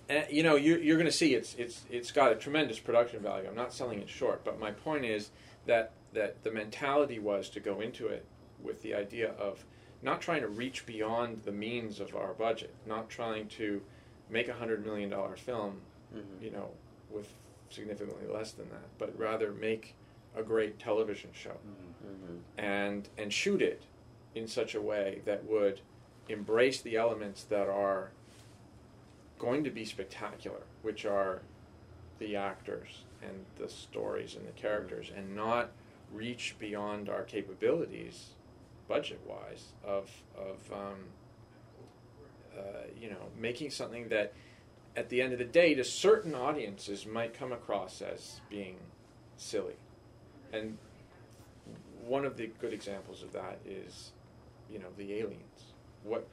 and, 0.07 0.25
you 0.31 0.41
know, 0.41 0.55
you're, 0.55 0.79
you're 0.79 0.95
going 0.95 1.05
to 1.05 1.11
see 1.11 1.35
it's 1.35 1.53
it's 1.55 1.83
it's 1.89 2.13
got 2.13 2.31
a 2.31 2.35
tremendous 2.35 2.79
production 2.79 3.19
value. 3.21 3.49
I'm 3.49 3.55
not 3.55 3.73
selling 3.73 3.99
it 3.99 4.07
short, 4.07 4.45
but 4.45 4.57
my 4.57 4.71
point 4.71 5.03
is 5.03 5.31
that 5.65 5.91
that 6.13 6.43
the 6.43 6.51
mentality 6.51 7.19
was 7.19 7.49
to 7.49 7.59
go 7.59 7.81
into 7.81 8.07
it 8.07 8.25
with 8.65 8.81
the 8.81 8.93
idea 8.93 9.31
of 9.33 9.63
not 10.01 10.21
trying 10.21 10.41
to 10.41 10.47
reach 10.47 10.85
beyond 10.85 11.43
the 11.43 11.51
means 11.51 11.99
of 11.99 12.15
our 12.15 12.33
budget, 12.33 12.73
not 12.85 13.09
trying 13.09 13.47
to 13.47 13.81
make 14.29 14.47
a 14.47 14.53
hundred 14.53 14.85
million 14.85 15.09
dollar 15.09 15.35
film, 15.35 15.81
Mhm. 16.13 16.41
you 16.41 16.51
know, 16.51 16.71
with 17.09 17.33
significantly 17.69 18.27
less 18.27 18.51
than 18.51 18.69
that, 18.69 18.97
but 18.97 19.17
rather 19.17 19.51
make 19.51 19.95
a 20.35 20.43
great 20.43 20.77
television 20.79 21.31
show 21.33 21.57
Mhm. 22.03 22.39
and 22.57 23.09
and 23.17 23.31
shoot 23.33 23.61
it 23.61 23.83
in 24.35 24.47
such 24.47 24.75
a 24.75 24.81
way 24.81 25.21
that 25.25 25.45
would 25.45 25.79
embrace 26.27 26.81
the 26.81 26.95
elements 26.97 27.43
that 27.45 27.69
are 27.69 28.11
going 29.39 29.63
to 29.63 29.69
be 29.69 29.85
spectacular, 29.85 30.61
which 30.81 31.05
are 31.05 31.41
the 32.19 32.35
actors 32.35 33.03
and 33.21 33.45
the 33.57 33.67
stories 33.69 34.35
and 34.35 34.47
the 34.47 34.51
characters, 34.53 35.09
and 35.15 35.35
not 35.35 35.71
reach 36.13 36.55
beyond 36.59 37.09
our 37.09 37.23
capabilities, 37.23 38.34
budget 38.87 39.19
wise, 39.25 39.65
of 39.83 40.09
of 40.37 40.57
um, 40.71 41.05
uh, 42.57 42.61
you 42.99 43.09
know 43.09 43.29
making 43.37 43.69
something 43.69 44.07
that 44.09 44.33
at 44.95 45.09
the 45.09 45.21
end 45.21 45.33
of 45.33 45.39
the 45.39 45.45
day 45.45 45.73
to 45.75 45.83
certain 45.83 46.33
audiences 46.33 47.05
might 47.05 47.33
come 47.33 47.51
across 47.51 48.01
as 48.01 48.39
being 48.49 48.77
silly. 49.37 49.75
And 50.53 50.77
one 52.05 52.23
of 52.23 52.37
the 52.37 52.47
good 52.61 52.71
examples 52.73 53.23
of 53.23 53.33
that 53.33 53.59
is 53.65 54.11
you 54.71 54.79
know 54.79 54.87
the 54.97 55.13
aliens. 55.15 55.73
What 56.03 56.27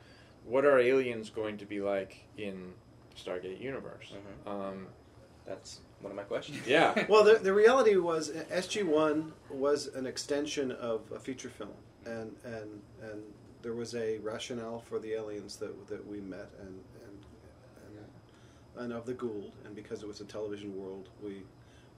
what 0.44 0.64
are 0.64 0.78
aliens 0.78 1.30
going 1.30 1.58
to 1.58 1.64
be 1.66 1.80
like 1.80 2.24
in 2.36 2.72
stargate 3.16 3.60
universe? 3.60 4.12
Mhm. 4.46 4.50
um, 4.50 4.86
That's 5.46 5.80
one 6.00 6.10
of 6.10 6.16
my 6.16 6.22
questions. 6.24 6.58
yeah. 6.66 7.06
Well, 7.08 7.24
the, 7.24 7.34
the 7.34 7.52
reality 7.52 7.96
was 7.96 8.30
SG 8.30 8.84
One 8.84 9.32
was 9.50 9.86
an 9.86 10.06
extension 10.06 10.70
of 10.72 11.10
a 11.12 11.18
feature 11.18 11.48
film, 11.50 11.74
and 12.06 12.34
and 12.44 12.80
and 13.02 13.22
there 13.62 13.74
was 13.74 13.94
a 13.94 14.18
rationale 14.18 14.80
for 14.80 14.98
the 14.98 15.12
aliens 15.12 15.56
that 15.56 15.88
that 15.88 16.06
we 16.06 16.20
met, 16.20 16.50
and 16.60 16.80
and 17.06 17.24
and, 17.86 18.84
and 18.84 18.92
of 18.92 19.06
the 19.06 19.14
Goa'uld, 19.14 19.52
and 19.64 19.74
because 19.74 20.02
it 20.02 20.08
was 20.08 20.20
a 20.20 20.24
television 20.24 20.76
world, 20.80 21.08
we 21.22 21.42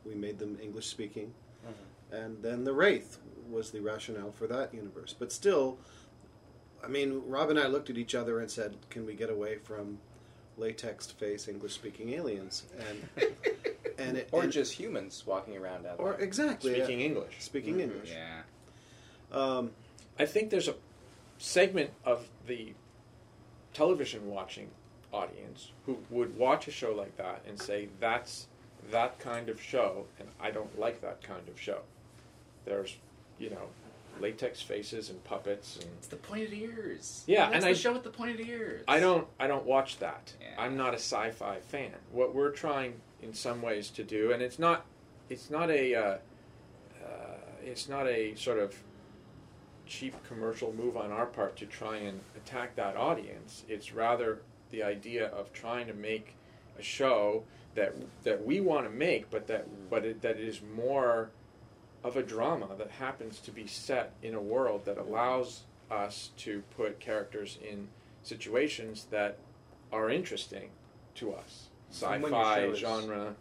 we 0.05 0.15
made 0.15 0.39
them 0.39 0.59
English 0.63 0.87
speaking, 0.87 1.33
Mhm. 1.67 2.25
and 2.25 2.43
then 2.43 2.65
the 2.65 2.73
Wraith 2.73 3.19
was 3.51 3.71
the 3.71 3.81
rationale 3.81 4.33
for 4.33 4.47
that 4.47 4.75
universe. 4.75 5.15
But 5.19 5.33
still, 5.33 5.79
I 6.83 6.89
mean, 6.89 7.23
Rob 7.27 7.51
and 7.51 7.59
I 7.59 7.67
looked 7.69 7.91
at 7.91 7.97
each 7.99 8.15
other 8.15 8.41
and 8.41 8.51
said, 8.51 8.77
"Can 8.91 9.07
we 9.07 9.15
get 9.15 9.31
away 9.31 9.57
from 9.59 9.99
latex 10.57 11.11
face 11.11 11.49
English 11.49 11.73
speaking 11.75 12.11
aliens?" 12.11 12.65
And 12.89 13.09
and 13.99 14.17
it 14.19 14.29
Or 14.33 14.43
and- 14.43 14.53
just 14.53 14.73
humans 14.75 15.25
walking 15.27 15.57
around 15.57 15.87
out 15.87 15.99
or 16.01 16.13
there. 16.13 16.21
exactly 16.21 16.75
speaking 16.75 17.01
yeah. 17.01 17.07
english 17.07 17.37
speaking 17.41 17.77
Mhm. 17.77 17.81
English. 17.83 18.11
Yeah. 18.11 18.43
Um, 19.33 19.71
i 20.19 20.25
think 20.27 20.51
there's 20.51 20.69
a 20.69 20.75
segment 21.39 21.91
of 22.05 22.29
the 22.47 22.73
television 23.73 24.27
watching 24.29 24.71
audience 25.13 25.71
who 25.87 25.99
would 26.11 26.37
watch 26.37 26.67
a 26.69 26.71
show 26.71 26.93
like 26.93 27.17
that 27.17 27.43
and 27.47 27.61
say 27.61 27.89
that's 28.01 28.47
that 28.91 29.19
kind 29.19 29.49
of 29.49 29.61
show 29.61 30.05
and 30.19 30.29
i 30.41 30.51
don't 30.51 30.79
like 30.79 31.01
that 31.01 31.23
kind 31.23 31.49
of 31.49 31.59
show 31.61 31.81
there's 32.65 32.97
you 33.39 33.51
know 33.51 33.69
latex 34.21 34.63
faces 34.63 35.11
and 35.11 35.23
puppets 35.25 35.77
and 35.77 35.87
It's 35.99 36.07
the 36.07 36.15
pointed 36.15 36.53
ears. 36.53 37.25
Yeah, 37.27 37.47
That's 37.47 37.55
and 37.57 37.65
the 37.65 37.69
I- 37.71 37.73
show 37.73 37.93
with 37.93 38.05
the 38.05 38.11
pointed 38.11 38.39
ears. 38.47 38.85
I 38.87 39.01
don't 39.01 39.27
I 39.41 39.49
don't 39.49 39.67
watch 39.67 39.99
that. 39.99 40.33
Yeah. 40.41 40.55
I'm 40.57 40.77
not 40.77 40.91
a 40.95 40.99
sci-fi 40.99 41.59
fan. 41.59 41.91
What 42.13 42.33
we're 42.33 42.53
trying 42.53 42.95
in 43.23 43.35
some 43.35 43.61
ways 43.61 43.91
to 43.91 44.05
do, 44.05 44.31
and 44.31 44.41
it's 44.41 44.57
not 44.61 44.87
it's 45.29 45.51
not 45.51 45.69
a 45.69 45.95
uh, 45.97 46.01
uh, 47.05 47.09
it's 47.65 47.89
not 47.89 48.07
a 48.07 48.37
sort 48.37 48.61
of 48.61 48.77
cheap 49.87 50.15
commercial 50.27 50.73
move 50.73 50.97
on 50.97 51.11
our 51.11 51.27
part 51.27 51.57
to 51.57 51.67
try 51.67 51.97
and 51.97 52.21
attack 52.37 52.77
that 52.77 52.97
audience. 52.97 53.65
It's 53.69 53.93
rather 53.93 54.41
the 54.71 54.83
idea 54.83 55.29
of 55.29 55.53
trying 55.53 55.87
to 55.87 55.95
make 55.95 56.35
a 56.79 56.83
show 56.83 57.45
that 57.75 57.95
that 58.25 58.45
we 58.45 58.61
want 58.61 58.87
to 58.87 58.91
make, 58.91 59.31
but 59.31 59.47
that 59.49 59.67
but 59.91 60.05
it, 60.05 60.23
that 60.23 60.39
is 60.39 60.61
more 60.75 61.31
of 62.03 62.17
a 62.17 62.23
drama 62.23 62.69
that 62.77 62.91
happens 62.91 63.41
to 63.41 63.51
be 63.51 63.67
set 63.67 64.13
in 64.23 64.35
a 64.35 64.41
world 64.41 64.85
that 64.85 64.99
allows 64.99 65.63
us 65.91 66.31
to 66.37 66.63
put 66.77 67.01
characters 67.01 67.59
in 67.69 67.89
situations 68.23 69.07
that 69.11 69.39
are 69.93 70.11
interesting 70.11 70.71
to 71.15 71.33
us, 71.33 71.69
And 72.03 72.23
when 72.23 72.33
your 72.33 72.43
sci-fi 72.43 72.75
genre 72.75 73.35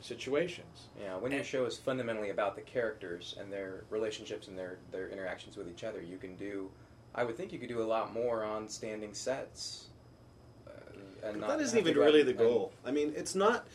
situations. 0.00 0.88
Yeah, 1.00 1.16
when 1.16 1.32
your 1.32 1.44
show 1.44 1.64
is 1.64 1.76
fundamentally 1.76 2.30
about 2.30 2.54
the 2.56 2.62
characters 2.62 3.36
and 3.38 3.52
their 3.52 3.84
relationships 3.90 4.48
and 4.48 4.58
their, 4.58 4.78
their 4.90 5.08
interactions 5.08 5.56
with 5.56 5.68
each 5.68 5.84
other, 5.84 6.00
you 6.00 6.16
can 6.16 6.36
do. 6.36 6.70
I 7.14 7.24
would 7.24 7.36
think 7.36 7.52
you 7.52 7.58
could 7.58 7.68
do 7.68 7.82
a 7.82 7.84
lot 7.84 8.12
more 8.12 8.44
on 8.44 8.68
standing 8.68 9.14
sets. 9.14 9.86
Uh, 10.66 10.70
and 11.24 11.40
but 11.40 11.48
not 11.48 11.58
that 11.58 11.60
isn't 11.60 11.78
even 11.78 11.96
really 11.96 12.22
the 12.22 12.32
goal. 12.32 12.72
I 12.84 12.90
mean, 12.90 13.12
it's 13.16 13.34
not. 13.34 13.66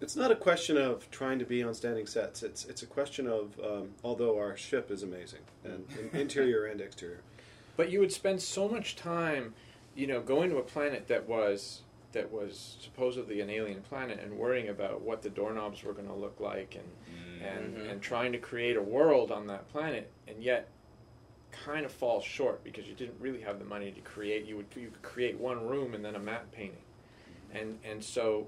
It's 0.00 0.16
not 0.16 0.30
a 0.30 0.36
question 0.36 0.76
of 0.76 1.10
trying 1.10 1.38
to 1.38 1.44
be 1.44 1.62
on 1.62 1.74
standing 1.74 2.06
sets. 2.06 2.42
It's 2.42 2.64
it's 2.64 2.82
a 2.82 2.86
question 2.86 3.26
of 3.26 3.58
um, 3.64 3.90
although 4.02 4.38
our 4.38 4.56
ship 4.56 4.90
is 4.90 5.02
amazing 5.02 5.40
and, 5.64 5.84
and 5.98 6.14
interior 6.14 6.66
and 6.66 6.80
exterior. 6.80 7.20
But 7.76 7.90
you 7.90 8.00
would 8.00 8.12
spend 8.12 8.40
so 8.40 8.68
much 8.68 8.96
time, 8.96 9.54
you 9.96 10.06
know, 10.06 10.20
going 10.20 10.50
to 10.50 10.58
a 10.58 10.62
planet 10.62 11.08
that 11.08 11.28
was 11.28 11.82
that 12.14 12.32
was 12.32 12.76
supposedly 12.80 13.40
an 13.40 13.50
alien 13.50 13.82
planet 13.82 14.18
and 14.22 14.36
worrying 14.38 14.68
about 14.70 15.02
what 15.02 15.22
the 15.22 15.30
doorknobs 15.30 15.82
were 15.84 15.92
going 15.92 16.08
to 16.08 16.14
look 16.14 16.40
like 16.40 16.74
and 16.76 16.90
and 17.46 17.76
Mhm. 17.76 17.90
and 17.90 18.00
trying 18.02 18.32
to 18.32 18.38
create 18.38 18.76
a 18.76 18.82
world 18.82 19.30
on 19.30 19.46
that 19.48 19.68
planet 19.68 20.10
and 20.26 20.42
yet 20.42 20.68
kind 21.52 21.84
of 21.84 21.92
fall 21.92 22.20
short 22.20 22.64
because 22.64 22.88
you 22.88 22.94
didn't 22.94 23.20
really 23.20 23.40
have 23.42 23.58
the 23.58 23.64
money 23.64 23.92
to 23.92 24.00
create 24.00 24.44
you 24.46 24.56
would 24.56 24.66
you 24.74 24.88
could 24.90 25.02
create 25.02 25.38
one 25.38 25.66
room 25.68 25.94
and 25.94 26.04
then 26.04 26.14
a 26.16 26.18
matte 26.18 26.50
painting 26.52 26.82
and 27.52 27.78
and 27.84 28.02
so 28.02 28.46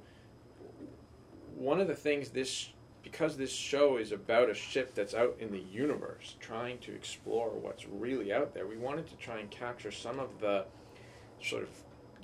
one 1.54 1.80
of 1.80 1.88
the 1.88 1.94
things 1.94 2.30
this 2.30 2.70
because 3.02 3.36
this 3.36 3.52
show 3.52 3.96
is 3.98 4.10
about 4.10 4.50
a 4.50 4.54
ship 4.54 4.94
that's 4.94 5.14
out 5.14 5.36
in 5.38 5.52
the 5.52 5.60
universe 5.60 6.34
trying 6.40 6.78
to 6.78 6.92
explore 6.92 7.50
what's 7.50 7.86
really 7.86 8.32
out 8.32 8.52
there 8.54 8.66
we 8.66 8.76
wanted 8.76 9.06
to 9.06 9.16
try 9.16 9.38
and 9.38 9.50
capture 9.50 9.92
some 9.92 10.18
of 10.18 10.40
the 10.40 10.64
sort 11.42 11.62
of 11.62 11.68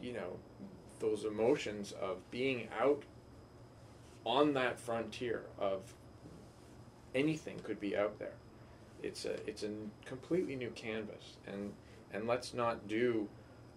you 0.01 0.13
know 0.13 0.37
those 1.03 1.25
emotions 1.25 1.93
of 2.01 2.19
being 2.31 2.69
out 2.81 3.03
on 4.25 4.55
that 4.55 4.79
frontier 4.79 5.43
of 5.59 5.93
anything 7.15 7.59
could 7.65 7.79
be 7.81 7.95
out 7.97 8.19
there 8.19 8.33
it's 9.03 9.25
a 9.25 9.35
it's 9.49 9.63
a 9.65 9.69
completely 10.07 10.57
new 10.57 10.71
canvas 10.71 11.37
and 11.47 11.73
and 12.13 12.27
let's 12.27 12.55
not 12.55 12.87
do 12.89 13.29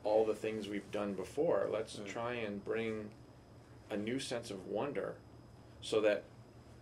all 0.04 0.24
the 0.24 0.36
things 0.36 0.70
we've 0.70 0.92
done 0.92 1.14
before 1.14 1.68
let's 1.72 1.98
Mm. 1.98 2.06
try 2.06 2.34
and 2.36 2.64
bring 2.64 3.10
a 3.90 3.98
new 3.98 4.20
sense 4.20 4.52
of 4.52 4.68
wonder 4.68 5.16
so 5.82 6.00
that 6.02 6.24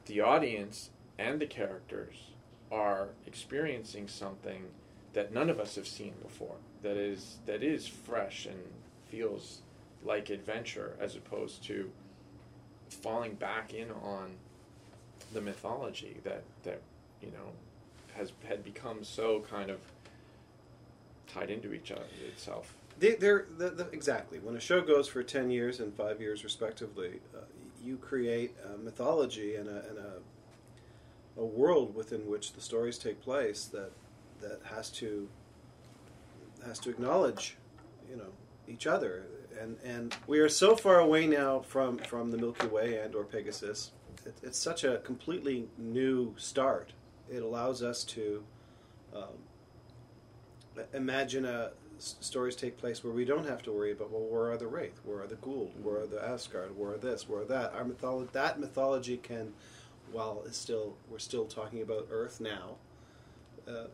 the 0.05 0.19
audience 0.21 0.89
and 1.17 1.39
the 1.39 1.45
characters 1.47 2.31
are 2.71 3.09
experiencing 3.25 4.07
something 4.07 4.63
that 5.13 5.33
none 5.33 5.49
of 5.49 5.59
us 5.59 5.75
have 5.75 5.87
seen 5.87 6.13
before 6.21 6.57
that 6.81 6.97
is 6.97 7.37
that 7.45 7.63
is 7.63 7.87
fresh 7.87 8.45
and 8.45 8.59
feels 9.07 9.61
like 10.05 10.29
adventure 10.29 10.95
as 10.99 11.15
opposed 11.15 11.63
to 11.63 11.89
falling 12.89 13.33
back 13.35 13.73
in 13.73 13.89
on 13.91 14.31
the 15.33 15.41
mythology 15.41 16.17
that 16.23 16.43
that 16.63 16.81
you 17.21 17.31
know 17.31 17.49
has 18.15 18.31
had 18.47 18.63
become 18.63 19.03
so 19.03 19.43
kind 19.49 19.69
of 19.69 19.79
tied 21.33 21.49
into 21.49 21.73
each 21.73 21.91
other 21.91 22.03
itself 22.27 22.75
They, 22.99 23.15
they're 23.15 23.47
the, 23.57 23.69
the, 23.71 23.87
exactly 23.91 24.39
when 24.39 24.55
a 24.55 24.59
show 24.59 24.81
goes 24.81 25.07
for 25.07 25.23
ten 25.23 25.49
years 25.49 25.79
and 25.79 25.93
five 25.95 26.21
years 26.21 26.43
respectively, 26.43 27.19
uh, 27.35 27.39
you 27.83 27.97
create 27.97 28.55
a 28.73 28.77
mythology 28.77 29.55
and 29.55 29.67
a, 29.67 29.83
and 29.89 29.97
a 29.97 30.11
a 31.35 31.43
world 31.43 31.95
within 31.95 32.29
which 32.29 32.53
the 32.53 32.61
stories 32.61 32.97
take 32.99 33.19
place 33.21 33.65
that 33.65 33.91
that 34.41 34.59
has 34.65 34.89
to 34.91 35.27
has 36.65 36.77
to 36.79 36.89
acknowledge, 36.89 37.57
you 38.09 38.15
know, 38.15 38.31
each 38.67 38.85
other. 38.87 39.23
And 39.59 39.77
and 39.83 40.15
we 40.27 40.39
are 40.39 40.49
so 40.49 40.75
far 40.75 40.99
away 40.99 41.27
now 41.27 41.59
from 41.61 41.97
from 41.97 42.31
the 42.31 42.37
Milky 42.37 42.67
Way 42.67 42.97
and 42.97 43.15
or 43.15 43.23
Pegasus. 43.23 43.91
It, 44.25 44.35
it's 44.41 44.57
such 44.57 44.83
a 44.83 44.97
completely 44.99 45.67
new 45.77 46.33
start. 46.37 46.93
It 47.31 47.41
allows 47.43 47.81
us 47.83 48.03
to. 48.05 48.43
Um, 49.15 49.43
imagine 50.93 51.45
a 51.45 51.71
s- 51.97 52.15
stories 52.19 52.55
take 52.55 52.77
place 52.77 53.03
where 53.03 53.13
we 53.13 53.25
don't 53.25 53.47
have 53.47 53.61
to 53.63 53.71
worry 53.71 53.91
about 53.91 54.11
well 54.11 54.23
where 54.23 54.51
are 54.51 54.57
the 54.57 54.67
wraith 54.67 54.99
where 55.03 55.21
are 55.21 55.27
the 55.27 55.35
Goa'uld 55.35 55.79
where 55.81 56.01
are 56.01 56.07
the 56.07 56.23
Asgard 56.23 56.75
where 56.77 56.93
are 56.93 56.97
this 56.97 57.29
where 57.29 57.41
are 57.41 57.45
that 57.45 57.73
our 57.73 57.83
mytholo- 57.83 58.31
that 58.31 58.59
mythology 58.59 59.17
can 59.17 59.53
while 60.11 60.41
it's 60.45 60.57
still 60.57 60.95
we're 61.09 61.19
still 61.19 61.45
talking 61.45 61.81
about 61.81 62.07
Earth 62.09 62.41
now 62.41 62.77
uh, 63.67 63.85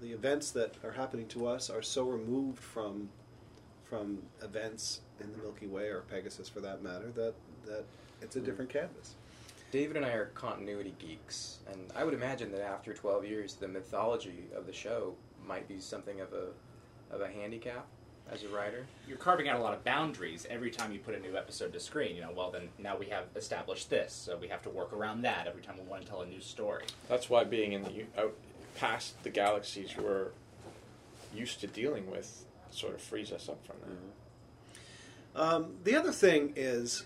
the 0.00 0.12
events 0.12 0.50
that 0.52 0.74
are 0.84 0.92
happening 0.92 1.26
to 1.28 1.46
us 1.46 1.70
are 1.70 1.82
so 1.82 2.04
removed 2.04 2.58
from 2.58 3.08
from 3.88 4.18
events 4.42 5.00
in 5.20 5.30
the 5.32 5.38
Milky 5.38 5.66
Way 5.66 5.88
or 5.88 6.00
Pegasus 6.02 6.48
for 6.48 6.60
that 6.60 6.82
matter, 6.82 7.10
that 7.14 7.34
that 7.66 7.84
it's 8.20 8.36
a 8.36 8.40
different 8.40 8.70
canvas. 8.70 9.14
David 9.70 9.96
and 9.96 10.06
I 10.06 10.10
are 10.10 10.26
continuity 10.26 10.94
geeks, 10.98 11.58
and 11.70 11.80
I 11.94 12.04
would 12.04 12.14
imagine 12.14 12.52
that 12.52 12.62
after 12.62 12.94
12 12.94 13.26
years, 13.26 13.54
the 13.54 13.68
mythology 13.68 14.44
of 14.56 14.66
the 14.66 14.72
show 14.72 15.14
might 15.46 15.68
be 15.68 15.80
something 15.80 16.20
of 16.20 16.32
a 16.32 17.14
of 17.14 17.20
a 17.20 17.28
handicap 17.28 17.86
as 18.30 18.42
a 18.42 18.48
writer. 18.48 18.86
You're 19.06 19.18
carving 19.18 19.48
out 19.48 19.60
a 19.60 19.62
lot 19.62 19.74
of 19.74 19.84
boundaries 19.84 20.46
every 20.50 20.70
time 20.70 20.92
you 20.92 20.98
put 20.98 21.14
a 21.14 21.20
new 21.20 21.36
episode 21.36 21.72
to 21.72 21.80
screen. 21.80 22.16
You 22.16 22.22
know, 22.22 22.32
well 22.36 22.50
then 22.50 22.68
now 22.78 22.96
we 22.96 23.06
have 23.06 23.24
established 23.36 23.90
this, 23.90 24.12
so 24.12 24.36
we 24.36 24.48
have 24.48 24.62
to 24.62 24.70
work 24.70 24.92
around 24.92 25.22
that 25.22 25.46
every 25.46 25.62
time 25.62 25.76
we 25.78 25.84
want 25.88 26.02
to 26.02 26.08
tell 26.08 26.22
a 26.22 26.26
new 26.26 26.40
story. 26.40 26.84
That's 27.08 27.30
why 27.30 27.44
being 27.44 27.72
in 27.72 27.84
the 27.84 28.06
out 28.18 28.34
past 28.76 29.22
the 29.22 29.30
galaxies 29.30 29.96
we're 29.96 30.28
used 31.34 31.60
to 31.60 31.66
dealing 31.66 32.10
with 32.10 32.44
sort 32.76 32.94
of 32.94 33.00
frees 33.00 33.32
us 33.32 33.48
up 33.48 33.64
from 33.66 33.76
that. 33.82 35.40
Um, 35.40 35.74
the 35.84 35.94
other 35.94 36.12
thing 36.12 36.52
is 36.56 37.04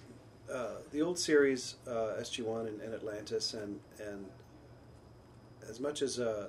uh, 0.52 0.76
the 0.92 1.02
old 1.02 1.18
series 1.18 1.76
uh, 1.86 2.14
SG1 2.20 2.68
and, 2.68 2.80
and 2.80 2.94
Atlantis, 2.94 3.54
and 3.54 3.80
and 3.98 4.26
as 5.68 5.80
much 5.80 6.02
as 6.02 6.18
uh, 6.18 6.48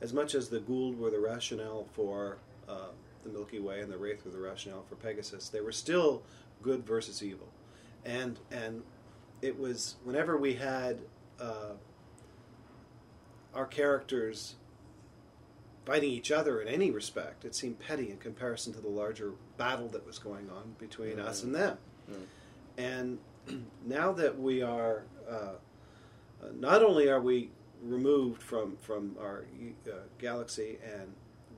as 0.00 0.12
much 0.12 0.34
as 0.34 0.48
the 0.48 0.60
Goa'uld 0.60 0.98
were 0.98 1.10
the 1.10 1.20
rationale 1.20 1.86
for 1.92 2.38
uh, 2.68 2.88
the 3.24 3.30
Milky 3.30 3.58
Way 3.58 3.80
and 3.80 3.92
the 3.92 3.98
Wraith 3.98 4.24
were 4.24 4.30
the 4.30 4.40
rationale 4.40 4.84
for 4.88 4.96
Pegasus, 4.96 5.48
they 5.48 5.60
were 5.60 5.72
still 5.72 6.22
good 6.62 6.86
versus 6.86 7.22
evil, 7.22 7.48
and 8.04 8.38
and 8.50 8.82
it 9.42 9.58
was 9.58 9.96
whenever 10.04 10.36
we 10.36 10.54
had 10.54 11.00
uh, 11.40 11.72
our 13.54 13.66
characters 13.66 14.56
fighting 15.90 16.12
each 16.12 16.30
other 16.30 16.60
in 16.60 16.68
any 16.68 16.88
respect, 16.92 17.44
it 17.44 17.52
seemed 17.52 17.76
petty 17.80 18.12
in 18.12 18.16
comparison 18.16 18.72
to 18.72 18.80
the 18.80 18.88
larger 18.88 19.32
battle 19.56 19.88
that 19.88 20.06
was 20.06 20.20
going 20.20 20.48
on 20.48 20.76
between 20.78 21.18
us 21.18 21.42
and 21.42 21.52
them. 21.52 21.78
Mm. 22.08 23.18
And 23.48 23.66
now 23.86 24.12
that 24.12 24.38
we 24.38 24.62
are, 24.62 25.02
uh, 25.28 25.32
uh, 25.34 26.46
not 26.54 26.84
only 26.84 27.08
are 27.08 27.20
we 27.20 27.50
removed 27.82 28.40
from 28.40 28.76
from 28.76 29.16
our 29.20 29.46
uh, 29.88 29.94
galaxy, 30.20 30.78
and 30.84 31.12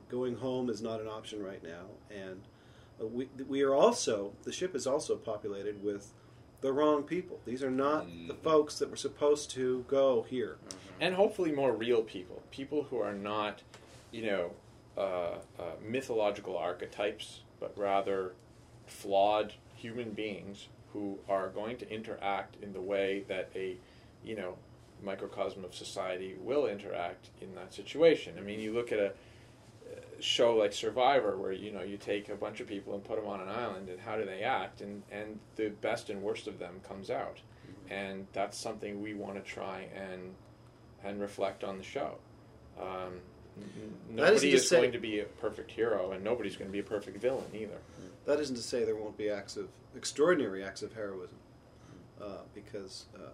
going 0.09 0.35
home 0.37 0.67
is 0.67 0.81
not 0.81 0.99
an 0.99 1.07
option 1.07 1.43
right 1.43 1.63
now, 1.63 1.85
and 2.09 2.41
uh, 2.99 3.05
we 3.05 3.29
we 3.47 3.61
are 3.61 3.75
also 3.75 4.33
the 4.45 4.51
ship 4.51 4.73
is 4.73 4.87
also 4.87 5.15
populated 5.15 5.83
with 5.83 6.11
the 6.61 6.73
wrong 6.73 7.03
people. 7.03 7.39
These 7.45 7.61
are 7.61 7.69
not 7.69 8.07
the 8.27 8.33
Mhm. 8.33 8.41
folks 8.41 8.79
that 8.79 8.89
were 8.89 8.95
supposed 8.95 9.51
to 9.51 9.85
go 9.87 10.23
here. 10.23 10.57
and 11.01 11.15
hopefully 11.15 11.51
more 11.51 11.73
real 11.73 12.01
people, 12.01 12.41
people 12.49 12.83
who 12.83 12.97
are 12.97 13.13
not, 13.13 13.63
you 14.13 14.25
know, 14.25 14.51
uh, 14.97 15.39
uh, 15.59 15.73
mythological 15.81 16.55
archetypes, 16.55 17.41
but 17.59 17.77
rather 17.77 18.33
flawed 18.85 19.53
human 19.75 20.11
beings 20.11 20.67
who 20.93 21.17
are 21.27 21.49
going 21.49 21.75
to 21.77 21.89
interact 21.89 22.55
in 22.61 22.71
the 22.71 22.79
way 22.79 23.25
that 23.27 23.49
a, 23.55 23.75
you 24.23 24.35
know, 24.35 24.55
microcosm 25.01 25.65
of 25.65 25.73
society 25.73 26.35
will 26.39 26.67
interact 26.67 27.29
in 27.41 27.53
that 27.55 27.73
situation. 27.73 28.35
I 28.37 28.41
mean, 28.41 28.59
you 28.59 28.71
look 28.71 28.91
at 28.91 28.99
a 28.99 29.13
show 30.19 30.55
like 30.55 30.73
Survivor, 30.73 31.37
where 31.37 31.51
you 31.51 31.71
know 31.71 31.81
you 31.81 31.97
take 31.97 32.29
a 32.29 32.35
bunch 32.35 32.61
of 32.61 32.67
people 32.67 32.93
and 32.93 33.03
put 33.03 33.17
them 33.17 33.27
on 33.27 33.41
an 33.41 33.49
island, 33.49 33.89
and 33.89 33.99
how 33.99 34.15
do 34.15 34.25
they 34.25 34.43
act? 34.43 34.81
And 34.81 35.03
and 35.11 35.39
the 35.55 35.69
best 35.69 36.09
and 36.09 36.21
worst 36.21 36.47
of 36.47 36.59
them 36.59 36.79
comes 36.87 37.09
out, 37.09 37.41
and 37.89 38.27
that's 38.33 38.57
something 38.57 39.01
we 39.01 39.13
want 39.13 39.35
to 39.35 39.41
try 39.41 39.87
and 39.93 40.33
and 41.03 41.19
reflect 41.19 41.63
on 41.63 41.77
the 41.77 41.83
show. 41.83 42.15
Um, 42.79 43.19
n- 43.57 43.63
n- 44.09 44.15
That 44.15 44.33
isn't 44.33 44.35
nobody 44.35 44.51
to 44.51 44.57
is 44.57 44.67
say- 44.69 44.75
going 44.77 44.91
to 44.93 44.99
be 44.99 45.19
a 45.19 45.25
perfect 45.25 45.71
hero, 45.71 46.11
and 46.11 46.23
nobody's 46.23 46.55
going 46.55 46.69
to 46.69 46.73
be 46.73 46.79
a 46.79 46.83
perfect 46.83 47.17
villain 47.17 47.45
either. 47.53 47.79
That 48.25 48.39
isn't 48.39 48.55
to 48.55 48.61
say 48.61 48.83
there 48.85 48.95
won't 48.95 49.17
be 49.17 49.29
acts 49.29 49.57
of 49.57 49.67
extraordinary 49.95 50.63
acts 50.63 50.81
of 50.81 50.93
heroism, 50.93 51.37
uh, 52.21 52.37
because 52.55 53.05
uh, 53.15 53.29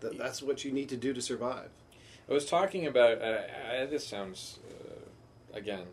that, 0.00 0.18
that's 0.18 0.42
what 0.42 0.64
you 0.64 0.72
need 0.72 0.88
to 0.88 0.96
do 0.96 1.12
to 1.12 1.22
survive. 1.22 1.70
I 2.28 2.32
was 2.32 2.46
talking 2.46 2.86
about. 2.86 3.20
Uh, 3.22 3.40
uh, 3.82 3.86
this 3.86 4.06
sounds 4.06 4.58
uh, 4.68 5.56
again 5.56 5.86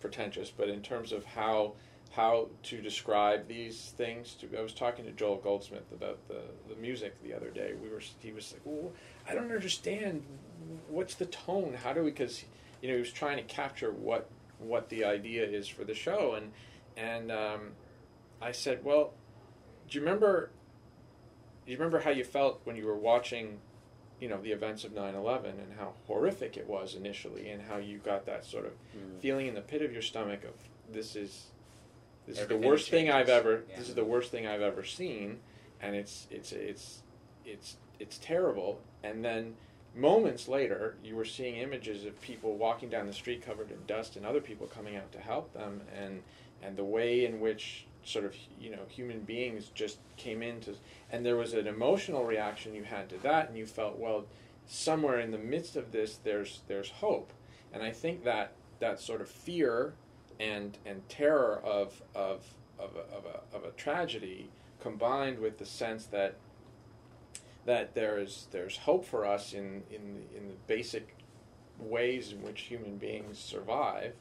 pretentious, 0.00 0.50
but 0.50 0.68
in 0.68 0.82
terms 0.82 1.12
of 1.12 1.24
how 1.24 1.74
how 2.10 2.48
to 2.62 2.80
describe 2.82 3.48
these 3.48 3.94
things, 3.96 4.34
to, 4.34 4.46
I 4.58 4.60
was 4.60 4.74
talking 4.74 5.06
to 5.06 5.12
Joel 5.12 5.36
Goldsmith 5.38 5.90
about 5.92 6.18
the, 6.28 6.42
the 6.68 6.74
music 6.78 7.14
the 7.22 7.32
other 7.32 7.48
day. 7.48 7.72
We 7.82 7.88
were 7.88 8.02
he 8.20 8.32
was 8.32 8.52
like, 8.52 8.60
"Well, 8.64 8.92
I 9.28 9.34
don't 9.34 9.50
understand. 9.52 10.22
What's 10.88 11.14
the 11.14 11.26
tone? 11.26 11.74
How 11.82 11.92
do 11.92 12.02
we?" 12.02 12.10
Because 12.10 12.44
you 12.80 12.88
know 12.88 12.94
he 12.94 13.00
was 13.00 13.12
trying 13.12 13.36
to 13.36 13.42
capture 13.44 13.90
what 13.92 14.28
what 14.58 14.88
the 14.88 15.04
idea 15.04 15.44
is 15.44 15.68
for 15.68 15.84
the 15.84 15.94
show, 15.94 16.34
and 16.34 16.52
and 16.96 17.30
um, 17.32 17.72
I 18.40 18.52
said, 18.52 18.84
"Well, 18.84 19.12
do 19.88 19.98
you 19.98 20.04
remember?" 20.04 20.50
Do 21.64 21.70
you 21.70 21.78
remember 21.78 22.00
how 22.00 22.10
you 22.10 22.24
felt 22.24 22.60
when 22.64 22.74
you 22.74 22.84
were 22.86 22.96
watching 22.96 23.60
you 24.20 24.28
know 24.28 24.40
the 24.40 24.50
events 24.50 24.82
of 24.84 24.92
9-11 24.92 25.44
and 25.60 25.72
how 25.78 25.94
horrific 26.08 26.56
it 26.56 26.66
was 26.66 26.94
initially 26.96 27.50
and 27.50 27.62
how 27.62 27.76
you 27.76 27.98
got 27.98 28.26
that 28.26 28.44
sort 28.44 28.66
of 28.66 28.72
Mm. 28.96 29.20
feeling 29.20 29.46
in 29.46 29.54
the 29.54 29.60
pit 29.60 29.80
of 29.82 29.92
your 29.92 30.02
stomach 30.02 30.42
of 30.44 30.54
this 30.92 31.14
is 31.16 31.46
this 32.26 32.38
is 32.38 32.46
the 32.48 32.56
worst 32.56 32.88
thing 32.90 33.10
I've 33.10 33.28
ever 33.28 33.62
Yeah. 33.68 33.78
this 33.78 33.88
is 33.88 33.94
the 33.94 34.04
worst 34.04 34.30
thing 34.32 34.44
I've 34.46 34.60
ever 34.60 34.82
seen 34.84 35.38
and 35.80 35.94
it's 35.96 36.26
it's 36.32 36.50
it's 36.52 37.02
it's 37.44 37.76
it's 38.02 38.18
terrible. 38.18 38.80
And 39.04 39.24
then 39.24 39.54
moments 39.94 40.48
later 40.48 40.96
you 41.04 41.14
were 41.14 41.24
seeing 41.24 41.56
images 41.56 42.04
of 42.04 42.20
people 42.20 42.56
walking 42.56 42.88
down 42.88 43.06
the 43.06 43.12
street 43.12 43.44
covered 43.44 43.70
in 43.70 43.78
dust 43.86 44.16
and 44.16 44.26
other 44.26 44.40
people 44.40 44.66
coming 44.66 44.96
out 44.96 45.12
to 45.12 45.20
help 45.20 45.54
them. 45.54 45.80
And 45.96 46.22
and 46.62 46.76
the 46.76 46.84
way 46.84 47.24
in 47.24 47.40
which 47.40 47.86
sort 48.04 48.24
of 48.24 48.34
you 48.60 48.70
know 48.70 48.82
human 48.88 49.20
beings 49.20 49.70
just 49.74 49.98
came 50.16 50.42
into 50.42 50.74
and 51.10 51.24
there 51.24 51.36
was 51.36 51.54
an 51.54 51.68
emotional 51.68 52.24
reaction 52.24 52.74
you 52.74 52.82
had 52.82 53.08
to 53.08 53.16
that 53.18 53.48
and 53.48 53.56
you 53.56 53.64
felt 53.64 53.96
well 53.96 54.24
somewhere 54.66 55.20
in 55.20 55.30
the 55.30 55.38
midst 55.38 55.76
of 55.76 55.92
this 55.92 56.18
there's 56.24 56.60
there's 56.66 56.90
hope. 56.90 57.32
And 57.72 57.82
i 57.82 57.90
think 57.90 58.24
that 58.24 58.52
that 58.80 59.00
sort 59.00 59.20
of 59.20 59.28
fear 59.28 59.94
and 60.40 60.76
and 60.84 61.08
terror 61.08 61.60
of 61.64 62.02
of 62.14 62.54
of 62.78 62.96
a, 62.96 63.16
of 63.16 63.24
a, 63.24 63.56
of 63.56 63.64
a 63.64 63.70
tragedy 63.76 64.50
combined 64.80 65.38
with 65.38 65.58
the 65.58 65.66
sense 65.66 66.06
that 66.06 66.34
that 67.64 67.94
there's 67.94 68.46
there's 68.50 68.76
hope 68.76 69.04
for 69.04 69.26
us 69.26 69.52
in 69.52 69.82
in 69.90 70.24
in 70.36 70.48
the 70.48 70.54
basic 70.66 71.16
ways 71.78 72.32
in 72.32 72.42
which 72.42 72.62
human 72.62 72.96
beings 72.96 73.38
survive 73.38 74.14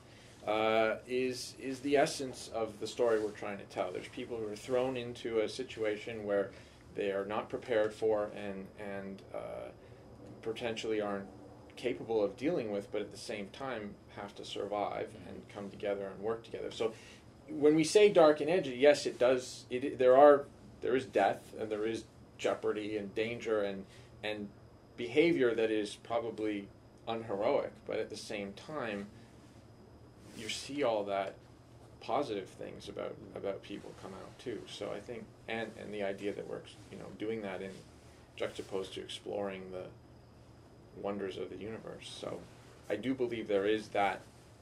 uh, 0.47 0.95
is 1.07 1.55
is 1.59 1.79
the 1.81 1.97
essence 1.97 2.49
of 2.53 2.79
the 2.79 2.87
story 2.87 3.19
we're 3.19 3.31
trying 3.31 3.57
to 3.57 3.65
tell. 3.65 3.91
There's 3.91 4.07
people 4.07 4.37
who 4.37 4.47
are 4.47 4.55
thrown 4.55 4.97
into 4.97 5.39
a 5.39 5.49
situation 5.49 6.25
where 6.25 6.51
they 6.95 7.11
are 7.11 7.25
not 7.25 7.49
prepared 7.49 7.93
for 7.93 8.31
and 8.35 8.67
and 8.79 9.21
uh, 9.33 9.69
potentially 10.41 11.01
aren't 11.01 11.27
capable 11.75 12.23
of 12.23 12.35
dealing 12.37 12.71
with, 12.71 12.91
but 12.91 13.01
at 13.01 13.11
the 13.11 13.17
same 13.17 13.47
time 13.49 13.95
have 14.15 14.35
to 14.35 14.45
survive 14.45 15.09
and 15.27 15.41
come 15.53 15.69
together 15.69 16.07
and 16.07 16.19
work 16.19 16.43
together. 16.43 16.71
So 16.71 16.93
when 17.47 17.75
we 17.75 17.83
say 17.83 18.09
dark 18.09 18.41
and 18.41 18.49
edgy, 18.49 18.75
yes, 18.77 19.05
it 19.05 19.19
does. 19.19 19.65
It 19.69 19.99
there 19.99 20.17
are 20.17 20.45
there 20.81 20.95
is 20.95 21.05
death 21.05 21.53
and 21.59 21.69
there 21.69 21.85
is 21.85 22.05
jeopardy 22.41 22.97
and 22.97 23.13
danger 23.15 23.61
and 23.61 23.85
and 24.23 24.49
behavior 24.97 25.55
that 25.55 25.71
is 25.71 25.95
probably 25.95 26.67
unheroic, 27.07 27.71
but 27.87 27.99
at 27.99 28.09
the 28.09 28.17
same 28.17 28.51
time 28.53 29.07
you 30.37 30.49
see 30.49 30.83
all 30.83 31.03
that 31.03 31.35
positive 32.01 32.47
things 32.49 32.89
about 32.89 33.15
about 33.35 33.61
people 33.61 33.93
come 34.01 34.13
out 34.13 34.39
too. 34.39 34.59
So 34.67 34.91
I 34.91 34.99
think 34.99 35.23
and 35.47 35.71
and 35.79 35.93
the 35.93 36.03
idea 36.03 36.33
that 36.33 36.49
we're 36.49 36.61
you 36.91 36.97
know 36.97 37.05
doing 37.19 37.41
that 37.43 37.61
in 37.61 37.71
juxtaposed 38.35 38.93
to 38.95 39.01
exploring 39.01 39.71
the 39.71 39.85
wonders 40.99 41.37
of 41.37 41.49
the 41.49 41.57
universe. 41.57 42.11
So 42.19 42.39
I 42.89 42.95
do 42.95 43.13
believe 43.13 43.47
there 43.47 43.67
is 43.67 43.89
that 43.89 44.21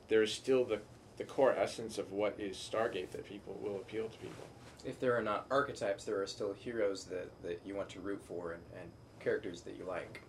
there 0.09 0.21
is 0.21 0.33
still 0.33 0.65
the 0.65 0.81
the 1.17 1.23
core 1.23 1.53
essence 1.53 1.97
of 1.97 2.11
what 2.11 2.35
is 2.37 2.55
Stargate 2.57 3.11
that 3.11 3.25
people 3.25 3.57
will 3.61 3.77
appeal 3.77 4.07
to 4.09 4.17
people. 4.17 4.48
If 4.85 4.99
there 4.99 5.17
are 5.17 5.21
not 5.21 5.45
archetypes, 5.51 6.03
there 6.05 6.21
are 6.21 6.27
still 6.27 6.53
heroes 6.53 7.03
that, 7.05 7.29
that 7.43 7.61
you 7.65 7.75
want 7.75 7.89
to 7.89 7.99
root 7.99 8.21
for 8.25 8.53
and, 8.53 8.61
and 8.79 8.89
characters 9.19 9.61
that 9.61 9.77
you 9.77 9.83
like. 9.85 10.21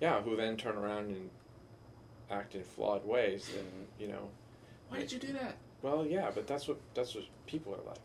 Yeah, 0.00 0.20
who 0.22 0.36
then 0.36 0.56
turn 0.56 0.76
around 0.76 1.08
and 1.10 1.30
act 2.30 2.54
in 2.54 2.62
flawed 2.62 3.04
ways. 3.06 3.50
And 3.56 3.86
you 3.98 4.08
know, 4.08 4.28
Why 4.88 4.98
did 4.98 5.12
you 5.12 5.18
do 5.18 5.32
that? 5.34 5.56
well, 5.82 6.06
yeah, 6.06 6.30
but 6.34 6.46
that's 6.46 6.66
what 6.68 6.78
that's 6.94 7.14
what 7.14 7.24
people 7.46 7.74
are 7.74 7.86
like. 7.88 8.00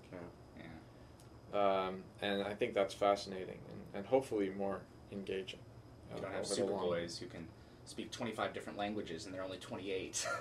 Yeah. 1.53 1.88
um, 1.88 2.03
and 2.21 2.43
I 2.43 2.53
think 2.53 2.73
that's 2.73 2.93
fascinating 2.93 3.57
and, 3.71 3.97
and 3.99 4.05
hopefully 4.05 4.49
more 4.57 4.81
engaging. 5.12 5.60
uh, 6.12 6.15
You 6.17 6.21
don't 6.23 6.31
have 6.34 6.45
over 6.45 6.55
the 6.55 6.65
long- 6.65 6.84
superboys 6.86 7.17
who 7.19 7.25
can 7.27 7.47
speak 7.86 8.12
25 8.12 8.53
different 8.53 8.77
languages 8.77 9.25
and 9.25 9.34
they're 9.34 9.43
only 9.43 9.57
28. 9.57 10.27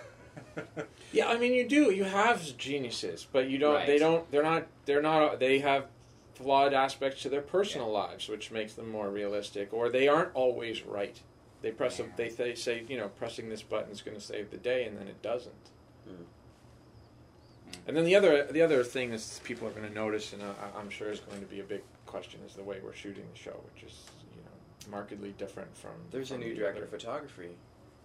Yeah, 1.13 1.29
I 1.29 1.39
mean 1.39 1.53
you 1.53 1.69
do. 1.69 1.91
You 1.91 2.05
have 2.05 2.57
geniuses, 2.57 3.27
but 3.33 3.51
you 3.51 3.59
don't. 3.59 3.85
They 3.85 3.99
don't. 3.99 4.31
They're 4.31 4.45
not. 4.45 4.67
They're 4.85 5.03
not. 5.03 5.41
They 5.41 5.59
have 5.59 5.87
flawed 6.35 6.73
aspects 6.73 7.23
to 7.23 7.29
their 7.29 7.41
personal 7.43 7.91
lives, 7.91 8.29
which 8.29 8.51
makes 8.51 8.75
them 8.75 8.89
more 8.91 9.11
realistic. 9.11 9.73
Or 9.73 9.89
they 9.89 10.07
aren't 10.07 10.35
always 10.35 10.85
right. 10.85 11.21
They 11.63 11.73
press. 11.73 11.99
A, 11.99 12.05
they, 12.17 12.29
they 12.29 12.55
say, 12.55 12.85
you 12.89 12.97
know, 12.97 13.09
pressing 13.09 13.49
this 13.49 13.63
button 13.63 13.91
is 13.91 14.03
going 14.03 14.17
to 14.17 14.23
save 14.23 14.51
the 14.51 14.57
day, 14.57 14.85
and 14.85 14.97
then 14.97 15.09
it 15.09 15.21
doesn't. 15.21 15.71
Mm. 16.09 16.13
Mm. 16.13 17.75
And 17.89 17.97
then 17.97 18.05
the 18.05 18.15
other 18.15 18.45
the 18.45 18.63
other 18.63 18.85
thing 18.85 19.11
that 19.11 19.41
people 19.43 19.67
are 19.67 19.73
going 19.73 19.89
to 19.89 19.95
notice, 19.95 20.33
and 20.33 20.43
I, 20.43 20.79
I'm 20.79 20.91
sure 20.91 21.11
is 21.11 21.21
going 21.21 21.41
to 21.41 21.47
be 21.47 21.59
a 21.59 21.65
big 21.65 21.83
question, 22.07 22.39
is 22.47 22.55
the 22.55 22.63
way 22.63 22.79
we're 22.83 22.95
shooting 22.95 23.25
the 23.33 23.39
show, 23.39 23.61
which 23.75 23.83
is 23.83 24.05
you 24.37 24.43
know 24.43 24.97
markedly 24.97 25.35
different 25.39 25.77
from. 25.77 25.93
There's 26.13 26.31
a 26.31 26.39
new 26.39 26.51
the 26.51 26.61
director 26.61 26.85
other- 26.85 26.85
of 26.85 26.91
photography. 27.03 27.51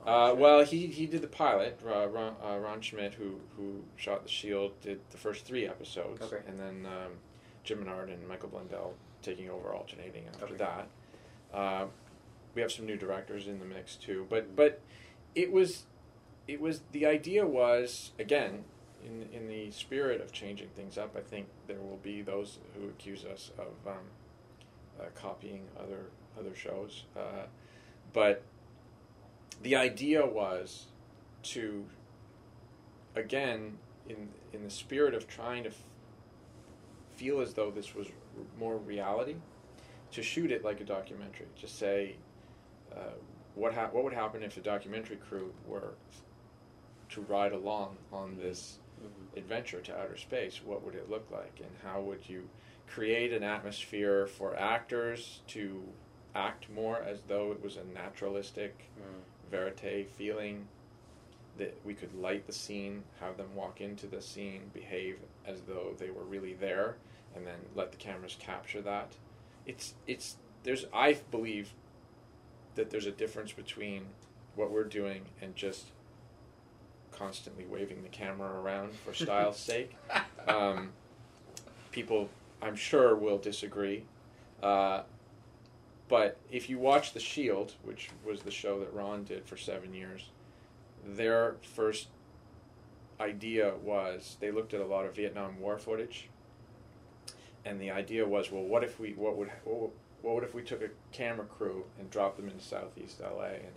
Uh, 0.05 0.35
well, 0.37 0.63
he, 0.63 0.87
he 0.87 1.05
did 1.05 1.21
the 1.21 1.27
pilot. 1.27 1.79
Uh, 1.85 2.07
Rohn, 2.07 2.35
uh, 2.45 2.57
Rohn 2.57 2.81
Schmidt, 2.81 3.13
who 3.15 3.39
who 3.57 3.83
shot 3.95 4.23
The 4.23 4.29
Shield, 4.29 4.79
did 4.81 4.99
the 5.09 5.17
first 5.17 5.45
three 5.45 5.67
episodes, 5.67 6.21
Okay. 6.21 6.43
and 6.47 6.59
then 6.59 6.85
um, 6.85 7.11
Jim 7.63 7.79
Menard 7.79 8.09
and 8.09 8.27
Michael 8.27 8.49
Blundell 8.49 8.93
taking 9.21 9.49
over, 9.49 9.73
alternating 9.73 10.25
after 10.27 10.45
Okay. 10.45 10.57
that. 10.57 10.87
Uh, 11.53 11.85
we 12.53 12.61
have 12.61 12.71
some 12.71 12.85
new 12.85 12.97
directors 12.97 13.47
in 13.47 13.59
the 13.59 13.65
mix 13.65 13.95
too, 13.95 14.27
but 14.29 14.55
but 14.55 14.79
it 15.33 15.51
was 15.51 15.85
it 16.47 16.61
was 16.61 16.81
the 16.91 17.05
idea 17.05 17.45
was 17.45 18.11
again 18.19 18.63
in 19.03 19.27
in 19.33 19.47
the 19.47 19.71
spirit 19.71 20.21
of 20.21 20.31
changing 20.31 20.69
things 20.69 20.97
up. 20.97 21.15
I 21.17 21.21
think 21.21 21.47
there 21.67 21.79
will 21.79 21.99
be 22.03 22.21
those 22.21 22.59
who 22.79 22.87
accuse 22.89 23.25
us 23.25 23.51
of 23.57 23.91
um, 23.91 23.97
uh, 24.99 25.05
copying 25.15 25.67
other 25.79 26.05
other 26.39 26.53
shows, 26.55 27.05
uh, 27.17 27.47
but 28.13 28.43
the 29.61 29.75
idea 29.75 30.25
was 30.25 30.85
to 31.43 31.85
again 33.15 33.77
in 34.09 34.29
in 34.53 34.63
the 34.63 34.69
spirit 34.69 35.13
of 35.13 35.27
trying 35.27 35.63
to 35.63 35.69
f- 35.69 35.83
feel 37.15 37.39
as 37.41 37.53
though 37.53 37.71
this 37.71 37.95
was 37.95 38.07
r- 38.07 38.43
more 38.59 38.77
reality 38.77 39.35
to 40.11 40.21
shoot 40.21 40.51
it 40.51 40.63
like 40.63 40.79
a 40.81 40.83
documentary 40.83 41.47
to 41.59 41.67
say 41.67 42.15
uh, 42.93 43.13
what 43.55 43.73
ha- 43.73 43.89
what 43.91 44.03
would 44.03 44.13
happen 44.13 44.43
if 44.43 44.57
a 44.57 44.61
documentary 44.61 45.17
crew 45.17 45.53
were 45.67 45.93
to 47.09 47.21
ride 47.21 47.53
along 47.53 47.97
on 48.11 48.37
this 48.37 48.79
Mhm. 49.01 49.37
adventure 49.37 49.81
to 49.81 49.97
outer 49.97 50.15
space 50.17 50.61
what 50.63 50.81
would 50.83 50.95
it 50.95 51.09
look 51.09 51.29
like 51.31 51.59
and 51.59 51.71
how 51.83 51.99
would 52.01 52.27
you 52.29 52.47
create 52.87 53.33
an 53.33 53.43
atmosphere 53.43 54.25
for 54.25 54.55
actors 54.55 55.41
to 55.47 55.83
act 56.33 56.69
more 56.69 57.01
as 57.01 57.21
though 57.23 57.51
it 57.51 57.61
was 57.61 57.75
a 57.77 57.83
naturalistic 57.83 58.89
Mm. 58.97 59.21
Verite 59.49 60.09
feeling 60.17 60.67
that 61.57 61.77
we 61.85 61.93
could 61.93 62.13
light 62.15 62.45
the 62.47 62.53
scene, 62.53 63.03
have 63.19 63.37
them 63.37 63.55
walk 63.55 63.79
into 63.79 64.07
the 64.07 64.21
scene, 64.21 64.61
behave 64.73 65.17
as 65.45 65.61
though 65.61 65.93
they 65.97 66.09
were 66.09 66.23
really 66.23 66.53
there, 66.53 66.95
and 67.35 67.45
then 67.45 67.57
let 67.75 67.91
the 67.91 67.97
cameras 67.97 68.35
capture 68.39 68.81
that. 68.81 69.13
It's 69.65 69.93
it's 70.05 70.35
there's 70.63 70.85
I 70.93 71.17
believe 71.31 71.73
that 72.75 72.89
there's 72.89 73.05
a 73.05 73.11
difference 73.11 73.53
between 73.53 74.05
what 74.55 74.71
we're 74.71 74.83
doing 74.83 75.23
and 75.41 75.55
just 75.55 75.91
constantly 77.11 77.65
waving 77.65 78.03
the 78.03 78.09
camera 78.09 78.59
around 78.59 78.93
for 78.93 79.13
style's 79.23 79.57
sake. 79.57 79.95
Um, 80.47 80.91
people, 81.91 82.29
I'm 82.61 82.75
sure, 82.75 83.15
will 83.15 83.37
disagree. 83.37 84.03
Uh, 84.61 85.03
but 86.07 86.37
if 86.51 86.69
you 86.69 86.77
watch 86.77 87.13
The 87.13 87.19
Shield, 87.19 87.73
which 87.83 88.09
was 88.25 88.41
the 88.41 88.51
show 88.51 88.79
that 88.79 88.93
Rohn 88.93 89.23
did 89.23 89.45
for 89.45 89.57
seven 89.57 89.93
years, 89.93 90.29
their 91.03 91.55
first 91.61 92.07
idea 93.19 93.73
was 93.83 94.37
they 94.39 94.51
looked 94.51 94.73
at 94.73 94.81
a 94.81 94.85
lot 94.85 95.05
of 95.05 95.15
Vietnam 95.15 95.59
War 95.59 95.77
footage, 95.77 96.29
and 97.63 97.81
the 97.81 97.91
idea 97.91 98.27
was, 98.27 98.51
well, 98.51 98.63
what 98.63 98.83
if 98.83 98.99
we 98.99 99.13
what 99.13 99.37
would 99.37 99.49
what 99.63 99.91
what 100.21 100.43
if 100.43 100.53
we 100.53 100.61
took 100.61 100.81
a 100.81 100.89
camera 101.11 101.45
crew 101.45 101.85
and 101.99 102.09
dropped 102.09 102.37
them 102.37 102.47
into 102.49 102.63
Southeast 102.63 103.21
LA 103.21 103.45
and 103.45 103.73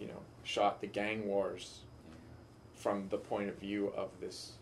you 0.00 0.06
know 0.06 0.20
shot 0.42 0.80
the 0.80 0.86
gang 0.86 1.26
wars 1.26 1.80
from 2.74 3.08
the 3.10 3.16
point 3.18 3.48
of 3.48 3.56
view 3.58 3.92
of 3.96 4.10
this 4.20 4.52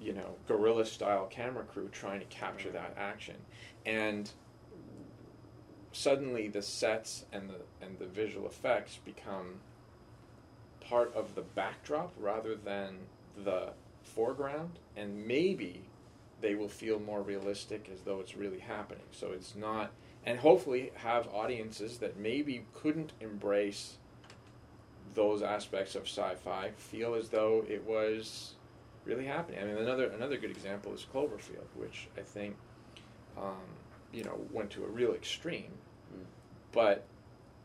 you 0.00 0.12
know 0.12 0.34
guerrilla 0.46 0.84
style 0.84 1.26
camera 1.26 1.64
crew 1.64 1.88
trying 1.92 2.20
to 2.20 2.26
capture 2.26 2.70
that 2.70 2.94
action. 2.96 3.36
And 3.86 4.30
suddenly 5.94 6.48
the 6.48 6.62
sets 6.62 7.24
and 7.32 7.48
the 7.48 7.84
and 7.84 7.98
the 7.98 8.06
visual 8.06 8.46
effects 8.46 8.98
become 9.04 9.60
part 10.80 11.14
of 11.14 11.34
the 11.34 11.42
backdrop 11.42 12.12
rather 12.18 12.54
than 12.54 12.98
the 13.44 13.70
foreground 14.02 14.78
and 14.96 15.26
maybe 15.26 15.82
they 16.40 16.54
will 16.54 16.68
feel 16.68 17.00
more 17.00 17.22
realistic 17.22 17.88
as 17.92 18.00
though 18.02 18.20
it's 18.20 18.36
really 18.36 18.58
happening 18.58 19.04
so 19.12 19.30
it's 19.32 19.54
not 19.54 19.92
and 20.26 20.38
hopefully 20.38 20.92
have 20.96 21.28
audiences 21.28 21.98
that 21.98 22.18
maybe 22.18 22.66
couldn't 22.74 23.12
embrace 23.20 23.96
those 25.14 25.42
aspects 25.42 25.94
of 25.94 26.02
sci-fi 26.02 26.70
feel 26.76 27.14
as 27.14 27.28
though 27.28 27.64
it 27.68 27.84
was 27.86 28.54
really 29.04 29.26
happening. 29.26 29.60
I 29.60 29.64
mean, 29.64 29.76
another 29.76 30.06
another 30.06 30.36
good 30.36 30.50
example 30.50 30.92
is 30.92 31.06
Cloverfield, 31.12 31.68
which 31.76 32.08
I 32.16 32.22
think, 32.22 32.56
um, 33.36 33.62
you 34.12 34.24
know, 34.24 34.38
went 34.52 34.70
to 34.70 34.84
a 34.84 34.88
real 34.88 35.12
extreme. 35.12 35.72
But 36.74 37.06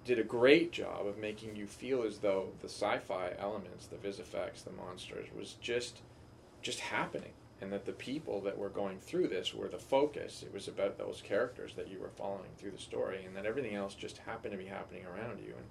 did 0.05 0.19
a 0.19 0.23
great 0.23 0.71
job 0.71 1.05
of 1.05 1.17
making 1.17 1.55
you 1.55 1.67
feel 1.67 2.03
as 2.03 2.19
though 2.19 2.49
the 2.61 2.69
sci-fi 2.69 3.33
elements, 3.37 3.87
the 3.87 3.97
vis 3.97 4.19
effects, 4.19 4.61
the 4.61 4.71
monsters, 4.71 5.27
was 5.37 5.55
just 5.59 6.01
just 6.61 6.79
happening, 6.79 7.31
and 7.61 7.71
that 7.71 7.85
the 7.85 7.91
people 7.91 8.41
that 8.41 8.57
were 8.57 8.69
going 8.69 8.99
through 8.99 9.27
this 9.27 9.53
were 9.53 9.67
the 9.67 9.79
focus. 9.79 10.43
It 10.43 10.53
was 10.53 10.67
about 10.67 10.97
those 10.97 11.21
characters 11.23 11.73
that 11.75 11.87
you 11.87 11.99
were 11.99 12.09
following 12.09 12.49
through 12.57 12.71
the 12.71 12.77
story, 12.77 13.23
and 13.25 13.35
that 13.35 13.45
everything 13.45 13.75
else 13.75 13.95
just 13.95 14.17
happened 14.19 14.51
to 14.51 14.57
be 14.57 14.65
happening 14.65 15.05
around 15.05 15.39
you. 15.39 15.53
And 15.55 15.65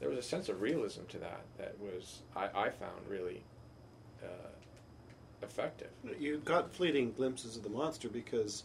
there 0.00 0.08
was 0.08 0.18
a 0.18 0.22
sense 0.22 0.48
of 0.48 0.60
realism 0.60 1.02
to 1.08 1.18
that 1.18 1.44
that 1.58 1.78
was 1.80 2.22
I, 2.36 2.46
I 2.54 2.70
found 2.70 3.06
really 3.08 3.42
uh, 4.22 4.50
effective. 5.42 5.90
You 6.18 6.38
got 6.44 6.72
fleeting 6.72 7.12
glimpses 7.12 7.56
of 7.56 7.62
the 7.62 7.70
monster 7.70 8.08
because 8.08 8.64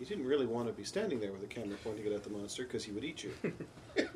you 0.00 0.06
didn't 0.06 0.26
really 0.26 0.46
want 0.46 0.66
to 0.68 0.72
be 0.72 0.84
standing 0.84 1.20
there 1.20 1.32
with 1.32 1.42
a 1.42 1.46
camera 1.46 1.76
pointing 1.82 2.06
it 2.06 2.12
at 2.12 2.22
the 2.24 2.30
monster 2.30 2.62
because 2.64 2.84
he 2.84 2.92
would 2.92 3.04
eat 3.04 3.24
you. 3.24 3.32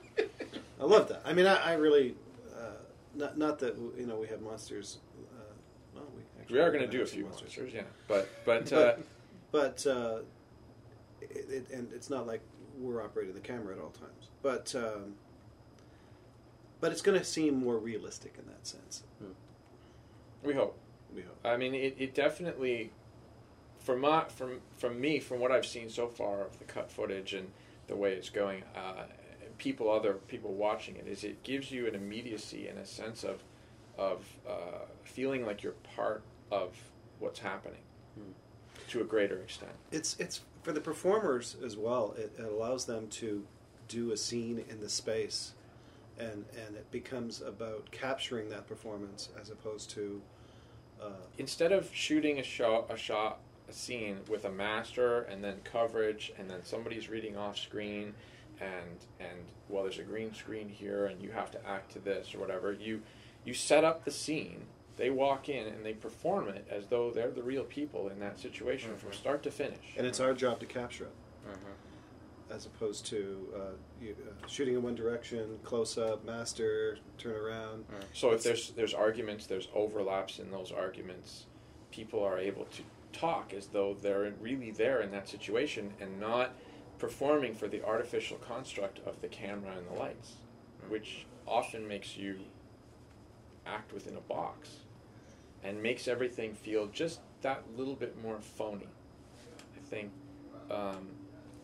I 0.81 0.85
love 0.85 1.09
that. 1.09 1.23
I 1.25 1.33
mean, 1.33 1.47
I, 1.47 1.57
I 1.57 1.73
really, 1.75 2.15
uh, 2.57 2.77
not 3.15 3.39
not 3.39 3.59
that 3.61 3.77
you 3.97 4.07
know 4.07 4.17
we 4.17 4.27
have 4.29 4.41
monsters. 4.43 4.99
Uh, 5.33 5.43
well, 5.95 6.05
we 6.17 6.23
actually 6.41 6.57
We 6.59 6.61
are 6.63 6.71
going 6.71 6.83
to 6.83 6.89
do 6.91 7.03
a 7.03 7.07
few 7.07 7.25
monsters, 7.25 7.73
yeah, 7.73 7.83
but 8.09 8.29
but, 8.45 8.71
But- 8.71 8.73
uh, 8.73 8.97
but 9.53 9.87
uh, 9.87 10.19
it, 11.21 11.47
it, 11.51 11.71
and 11.73 11.93
it's 11.93 12.09
not 12.11 12.27
like 12.27 12.41
we're 12.79 13.03
operating 13.03 13.35
the 13.35 13.41
camera 13.41 13.75
at 13.77 13.81
all 13.81 13.91
times. 13.91 14.29
But 14.43 14.75
um, 14.75 15.15
but 16.81 16.91
it's 16.91 17.03
going 17.03 17.19
to 17.19 17.25
seem 17.25 17.55
more 17.63 17.77
realistic 17.79 18.35
in 18.39 18.47
that 18.47 18.67
sense. 18.67 19.03
we 20.43 20.55
hope. 20.55 20.77
We 21.15 21.23
hope. 21.23 21.39
I 21.45 21.57
mean, 21.57 21.75
it, 21.75 21.95
it 21.99 22.15
definitely, 22.15 22.91
from 23.83 24.01
my, 24.01 24.25
from 24.25 24.61
from 24.77 25.01
me, 25.01 25.19
from 25.21 25.41
what 25.41 25.51
I've 25.53 25.67
seen 25.67 25.89
so 25.89 26.09
far 26.09 26.43
of 26.43 26.59
the 26.59 26.65
cut 26.65 26.91
footage 26.91 27.35
and 27.35 27.51
the 27.89 27.97
way 27.97 28.13
it's 28.13 28.31
going, 28.31 28.63
uh, 28.77 29.05
people, 29.59 29.91
other 29.91 30.15
people 30.29 30.53
watching 30.55 30.97
it, 30.97 31.07
is 31.07 31.25
it 31.25 31.43
gives 31.43 31.71
you 31.71 31.87
an 31.87 31.95
immediacy 31.95 32.69
and 32.69 32.79
a 32.79 32.87
sense 32.87 33.25
of 33.25 33.43
of 33.99 34.25
uh, 34.49 34.87
feeling 35.05 35.45
like 35.45 35.63
you're 35.63 35.75
part 35.97 36.23
of 36.51 36.77
what's 37.19 37.41
happening 37.41 37.81
Hmm. 38.15 38.33
to 38.89 39.01
a 39.01 39.05
greater 39.05 39.39
extent. 39.41 39.73
It's 39.91 40.17
it's 40.19 40.41
for 40.63 40.73
the 40.73 40.81
performers 40.81 41.57
as 41.65 41.77
well. 41.77 42.15
It, 42.19 42.33
it 42.39 42.45
allows 42.45 42.85
them 42.85 43.09
to 43.09 43.45
do 43.89 44.13
a 44.13 44.17
scene 44.17 44.65
in 44.69 44.81
the 44.81 44.89
space, 44.89 45.53
and 46.19 46.45
and 46.67 46.77
it 46.77 46.91
becomes 46.91 47.41
about 47.41 47.91
capturing 47.91 48.49
that 48.51 48.67
performance 48.67 49.29
as 49.41 49.51
opposed 49.51 49.91
to. 49.91 50.21
Uh, 51.01 51.27
instead 51.37 51.73
of 51.73 51.91
shooting 51.93 52.39
a 52.39 52.43
shot, 52.45 52.87
a 52.89 52.97
shot, 52.97 53.39
scene 53.73 54.21
with 54.29 54.45
a 54.45 54.51
master 54.51 55.23
and 55.23 55.43
then 55.43 55.61
coverage 55.65 56.33
and 56.39 56.49
then 56.49 56.65
somebody's 56.65 57.09
reading 57.09 57.37
off 57.37 57.59
screen, 57.59 58.15
and 58.61 58.99
and 59.21 59.39
well, 59.69 59.83
there's 59.85 59.99
a 59.99 60.03
green 60.05 60.35
screen 60.35 60.69
here 60.69 61.07
and 61.07 61.21
you 61.23 61.31
have 61.33 61.51
to 61.53 61.67
act 61.67 61.93
to 61.93 61.99
this 61.99 62.35
or 62.35 62.39
whatever. 62.39 62.73
You 62.73 63.03
you 63.45 63.55
set 63.55 63.85
up 63.85 64.05
the 64.05 64.11
scene. 64.11 64.67
They 64.97 65.11
walk 65.11 65.49
in 65.49 65.67
and 65.69 65.85
they 65.85 65.95
perform 65.95 66.49
it 66.49 66.67
as 66.71 66.87
though 66.87 67.11
they're 67.11 67.31
the 67.31 67.43
real 67.43 67.65
people 67.65 68.09
in 68.11 68.19
that 68.21 68.39
situation 68.39 68.97
from 68.99 69.11
Mhm. 69.11 69.15
start 69.15 69.43
to 69.45 69.51
finish. 69.51 69.95
and 69.97 70.07
it's 70.07 70.21
our 70.21 70.35
job 70.35 70.61
to 70.61 70.67
capture 70.67 71.05
it, 71.07 71.13
Mhm. 71.51 72.55
as 72.55 72.67
opposed 72.67 73.07
to 73.07 73.53
uh, 73.57 73.59
you, 74.05 74.15
uh, 74.29 74.47
shooting 74.47 74.75
in 74.75 74.83
one 74.83 74.95
direction, 74.95 75.59
close 75.65 75.97
up, 75.97 76.25
master, 76.25 76.99
turn 77.19 77.35
around. 77.35 77.87
So 78.13 78.33
if 78.33 78.43
there's 78.43 78.71
there's 78.73 78.93
arguments, 78.95 79.47
there's 79.47 79.69
overlaps 79.75 80.39
in 80.39 80.51
those 80.51 80.71
arguments, 80.71 81.47
people 81.91 82.23
are 82.23 82.39
able 82.39 82.67
to 82.67 82.83
talk 83.13 83.53
as 83.53 83.69
though 83.69 83.95
they're 83.95 84.33
really 84.41 84.71
there 84.71 85.01
in 85.01 85.11
that 85.13 85.29
situation 85.29 85.93
and 86.01 86.21
not 86.21 86.55
performing 86.99 87.55
for 87.55 87.69
the 87.69 87.85
artificial 87.85 88.37
construct 88.39 89.01
of 89.07 89.21
the 89.21 89.29
camera 89.29 89.73
and 89.77 89.87
the 89.89 90.01
lights, 90.01 90.35
which 90.89 91.27
often 91.47 91.87
makes 91.87 92.17
you 92.17 92.39
act 93.67 93.93
within 93.93 94.17
a 94.17 94.21
box 94.21 94.71
and 95.63 95.83
makes 95.83 96.09
everything 96.09 96.55
feel 96.55 96.87
just 96.87 97.21
that 97.43 97.63
little 97.77 97.95
bit 97.95 98.21
more 98.23 98.41
phony. 98.41 98.89
I 99.77 99.89
think 99.89 100.11
um, 100.71 101.09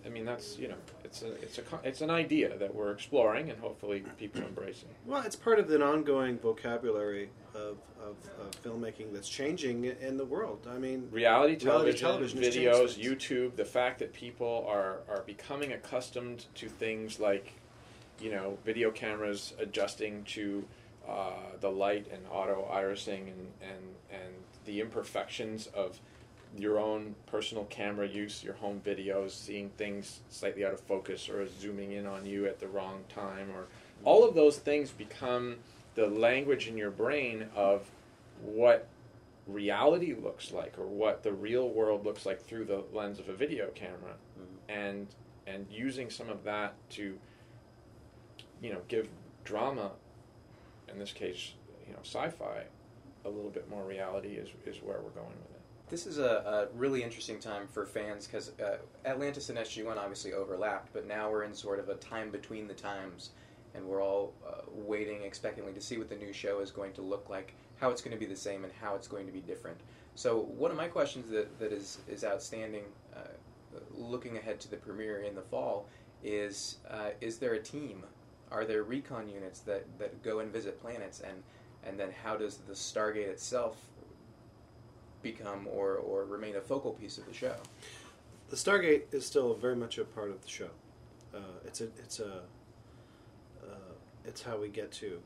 I 0.08 0.10
mean, 0.10 0.24
that's 0.24 0.58
you 0.58 0.68
know, 0.68 0.76
it's 1.04 1.22
a 1.22 1.32
it's 1.42 1.58
a 1.58 1.62
it's 1.84 2.00
an 2.00 2.10
idea 2.10 2.56
that 2.56 2.74
we're 2.74 2.92
exploring 2.92 3.50
and 3.50 3.58
hopefully 3.58 4.02
people 4.18 4.40
embracing. 4.48 4.88
Well, 5.04 5.22
it's 5.22 5.36
part 5.36 5.58
of 5.58 5.70
an 5.70 5.82
ongoing 5.82 6.38
vocabulary 6.38 7.28
of, 7.54 7.76
of, 8.00 8.16
of 8.40 8.62
filmmaking 8.62 9.12
that's 9.12 9.28
changing 9.28 9.84
in 9.84 10.16
the 10.16 10.24
world. 10.24 10.66
I 10.70 10.78
mean, 10.78 11.08
Reality 11.10 11.62
Reality 11.62 11.98
television, 11.98 12.00
television 12.00 12.40
videos. 12.40 12.98
YouTube, 12.98 13.56
the 13.56 13.64
fact 13.64 13.98
that 13.98 14.14
people 14.14 14.66
are 14.66 15.00
are 15.10 15.22
becoming 15.26 15.72
accustomed 15.72 16.46
to 16.54 16.68
things 16.68 17.20
like, 17.20 17.52
you 18.18 18.30
know, 18.30 18.56
video 18.64 18.90
cameras 18.90 19.52
adjusting 19.58 20.24
to 20.24 20.64
uh, 21.06 21.32
the 21.60 21.70
light 21.70 22.06
and 22.10 22.22
auto 22.30 22.66
irising 22.72 23.28
and, 23.28 23.52
and 23.60 23.94
and 24.10 24.34
the 24.64 24.80
imperfections 24.80 25.66
of 25.68 26.00
your 26.56 26.78
own 26.78 27.14
personal 27.26 27.64
camera 27.64 28.06
use, 28.06 28.42
your 28.42 28.54
home 28.54 28.80
videos, 28.84 29.30
seeing 29.30 29.70
things 29.70 30.20
slightly 30.28 30.64
out 30.64 30.72
of 30.72 30.80
focus 30.80 31.28
or 31.28 31.46
zooming 31.60 31.92
in 31.92 32.06
on 32.06 32.24
you 32.24 32.46
at 32.46 32.58
the 32.58 32.68
wrong 32.68 33.04
time, 33.08 33.50
or 33.54 33.66
all 34.04 34.26
of 34.26 34.34
those 34.34 34.58
things 34.58 34.90
become 34.90 35.56
the 35.94 36.06
language 36.06 36.68
in 36.68 36.76
your 36.76 36.90
brain 36.90 37.46
of 37.54 37.90
what 38.42 38.88
reality 39.46 40.14
looks 40.14 40.52
like 40.52 40.78
or 40.78 40.86
what 40.86 41.22
the 41.22 41.32
real 41.32 41.70
world 41.70 42.04
looks 42.04 42.26
like 42.26 42.40
through 42.40 42.64
the 42.64 42.84
lens 42.92 43.18
of 43.18 43.28
a 43.28 43.34
video 43.34 43.68
camera. 43.74 44.14
Mm-hmm. 44.38 44.70
And 44.70 45.06
and 45.46 45.66
using 45.70 46.10
some 46.10 46.28
of 46.28 46.44
that 46.44 46.74
to 46.90 47.18
you 48.62 48.72
know 48.72 48.80
give 48.88 49.08
drama 49.44 49.92
in 50.90 50.98
this 50.98 51.12
case 51.12 51.52
you 51.86 51.92
know 51.92 52.00
sci-fi 52.02 52.64
a 53.24 53.28
little 53.28 53.50
bit 53.50 53.68
more 53.68 53.84
reality 53.84 54.30
is, 54.30 54.48
is 54.66 54.82
where 54.82 54.98
we're 55.00 55.10
going 55.10 55.26
with 55.26 55.50
it 55.52 55.57
This 55.90 56.06
is 56.06 56.18
a, 56.18 56.68
a 56.72 56.76
really 56.76 57.02
interesting 57.02 57.38
time 57.38 57.66
for 57.66 57.86
fans 57.86 58.26
because 58.26 58.52
uh, 58.60 58.76
Atlantis 59.06 59.48
and 59.48 59.58
SG1 59.58 59.96
obviously 59.96 60.34
overlapped, 60.34 60.92
but 60.92 61.06
now 61.06 61.30
we're 61.30 61.44
in 61.44 61.54
sort 61.54 61.78
of 61.78 61.88
a 61.88 61.94
time 61.94 62.30
between 62.30 62.68
the 62.68 62.74
times, 62.74 63.30
and 63.74 63.86
we're 63.86 64.02
all 64.02 64.34
uh, 64.46 64.60
waiting 64.70 65.22
expectantly 65.22 65.72
to 65.72 65.80
see 65.80 65.96
what 65.96 66.10
the 66.10 66.16
new 66.16 66.30
show 66.30 66.60
is 66.60 66.70
going 66.70 66.92
to 66.92 67.00
look 67.00 67.30
like, 67.30 67.54
how 67.80 67.88
it's 67.88 68.02
going 68.02 68.14
to 68.14 68.20
be 68.20 68.26
the 68.26 68.36
same, 68.36 68.64
and 68.64 68.72
how 68.82 68.96
it's 68.96 69.08
going 69.08 69.24
to 69.24 69.32
be 69.32 69.40
different. 69.40 69.78
So, 70.14 70.40
one 70.40 70.70
of 70.70 70.76
my 70.76 70.88
questions 70.88 71.30
that, 71.30 71.58
that 71.58 71.72
is, 71.72 71.98
is 72.06 72.22
outstanding, 72.22 72.84
uh, 73.16 73.20
looking 73.94 74.36
ahead 74.36 74.60
to 74.60 74.70
the 74.70 74.76
premiere 74.76 75.20
in 75.20 75.34
the 75.34 75.42
fall, 75.42 75.86
is 76.22 76.78
uh, 76.90 77.10
is 77.22 77.38
there 77.38 77.54
a 77.54 77.62
team? 77.62 78.04
Are 78.50 78.66
there 78.66 78.82
recon 78.82 79.28
units 79.28 79.60
that, 79.60 79.86
that 79.98 80.22
go 80.22 80.40
and 80.40 80.52
visit 80.52 80.82
planets, 80.82 81.20
and 81.20 81.42
and 81.86 81.98
then 81.98 82.10
how 82.22 82.36
does 82.36 82.58
the 82.58 82.74
Stargate 82.74 83.28
itself 83.28 83.76
become 85.22 85.66
or, 85.66 85.94
or 85.96 86.24
remain 86.24 86.56
a 86.56 86.60
focal 86.60 86.92
piece 86.92 87.18
of 87.18 87.26
the 87.26 87.34
show. 87.34 87.56
the 88.50 88.56
Stargate 88.56 89.12
is 89.12 89.26
still 89.26 89.54
very 89.54 89.76
much 89.76 89.98
a 89.98 90.04
part 90.04 90.30
of 90.30 90.42
the 90.42 90.48
show. 90.48 90.70
Uh, 91.34 91.58
it's 91.66 91.80
a 91.80 91.84
it's 91.98 92.20
a 92.20 92.42
uh, 93.62 93.92
it's 94.24 94.42
how 94.42 94.56
we 94.56 94.68
get 94.68 94.90
to 94.92 95.20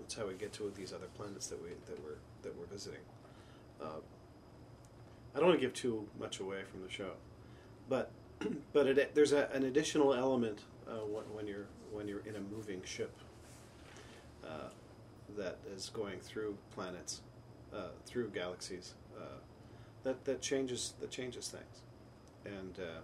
it's 0.00 0.14
how 0.14 0.26
we 0.26 0.34
get 0.34 0.52
to 0.54 0.72
these 0.76 0.92
other 0.92 1.08
planets 1.16 1.48
that 1.48 1.62
we 1.62 1.70
that 1.86 2.02
we're 2.02 2.18
that 2.42 2.56
we're 2.58 2.66
visiting. 2.66 3.00
Uh, 3.82 4.00
I 5.34 5.38
don't 5.38 5.48
want 5.48 5.60
to 5.60 5.66
give 5.66 5.74
too 5.74 6.08
much 6.18 6.40
away 6.40 6.62
from 6.70 6.82
the 6.82 6.90
show, 6.90 7.12
but 7.88 8.10
but 8.72 8.86
it, 8.86 9.14
there's 9.14 9.32
a, 9.32 9.48
an 9.52 9.64
additional 9.64 10.14
element 10.14 10.60
uh, 10.88 10.94
when, 11.34 11.46
you're 11.46 11.66
when 11.92 12.08
you're 12.08 12.20
in 12.20 12.36
a 12.36 12.40
moving 12.40 12.82
ship 12.84 13.14
uh, 14.44 14.68
that 15.36 15.58
is 15.74 15.90
going 15.90 16.18
through 16.20 16.56
planets, 16.74 17.20
uh, 17.74 17.88
through 18.06 18.30
galaxies. 18.30 18.94
Uh, 19.18 19.22
that 20.04 20.24
that 20.24 20.40
changes 20.40 20.94
that 21.00 21.10
changes 21.10 21.48
things, 21.48 21.82
and 22.44 22.78
uh, 22.78 23.00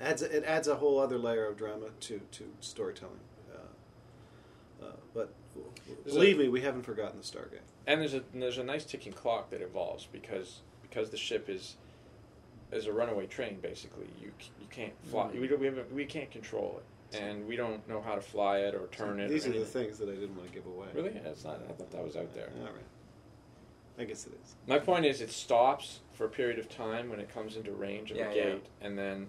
adds 0.00 0.22
it 0.22 0.44
adds 0.44 0.68
a 0.68 0.76
whole 0.76 0.98
other 0.98 1.18
layer 1.18 1.46
of 1.46 1.56
drama 1.56 1.86
to 2.00 2.20
to 2.32 2.44
storytelling. 2.60 3.20
Uh, 3.52 4.84
uh, 4.86 4.90
but 5.14 5.32
There's 6.04 6.14
believe 6.14 6.36
a- 6.38 6.42
me, 6.42 6.48
we 6.48 6.60
haven't 6.62 6.82
forgotten 6.82 7.18
the 7.18 7.24
Stargate. 7.24 7.60
and 7.86 8.00
there's 8.00 8.14
a 8.14 8.22
there's 8.34 8.58
a 8.58 8.64
nice 8.64 8.84
ticking 8.84 9.12
clock 9.12 9.50
that 9.50 9.60
evolves 9.60 10.06
because 10.10 10.60
because 10.82 11.10
the 11.10 11.16
ship 11.16 11.48
is 11.48 11.76
is 12.72 12.86
a 12.86 12.92
runaway 12.92 13.26
train 13.26 13.58
basically 13.60 14.06
you 14.20 14.32
you 14.60 14.66
can't 14.70 14.92
fly 15.04 15.26
Mhm. 15.26 15.40
we, 15.40 15.46
don't, 15.46 15.60
we, 15.60 15.66
have, 15.66 15.92
we 15.92 16.04
can't 16.04 16.30
control 16.30 16.80
it 17.12 17.16
and 17.20 17.46
we 17.46 17.54
don't 17.54 17.86
know 17.88 18.00
how 18.00 18.16
to 18.16 18.20
fly 18.20 18.58
it 18.60 18.74
or 18.74 18.88
turn 18.88 19.20
it 19.20 19.28
These 19.28 19.46
are 19.46 19.52
the 19.52 19.64
things 19.64 19.98
that 19.98 20.08
I 20.08 20.12
didn't 20.12 20.34
want 20.36 20.48
to 20.48 20.54
give 20.54 20.66
away. 20.66 20.88
really 20.94 21.10
that's 21.22 21.44
not 21.44 21.60
I 21.68 21.72
thought 21.72 21.90
that 21.92 22.02
was 22.02 22.16
out 22.16 22.34
there 22.34 22.50
All 22.60 22.64
right. 22.66 22.72
I 23.98 24.04
guess 24.04 24.26
it 24.26 24.32
is. 24.42 24.54
my 24.66 24.78
point 24.78 25.04
is 25.06 25.20
it 25.20 25.30
stops 25.30 26.00
for 26.12 26.24
a 26.24 26.28
period 26.28 26.58
of 26.58 26.68
time 26.68 27.08
when 27.10 27.20
it 27.20 27.28
comes 27.32 27.56
into 27.56 27.72
range 27.72 28.10
of 28.10 28.16
Yeah, 28.16 28.30
a 28.30 28.36
yeah. 28.36 28.42
gate 28.54 28.66
and 28.80 28.98
then 28.98 29.28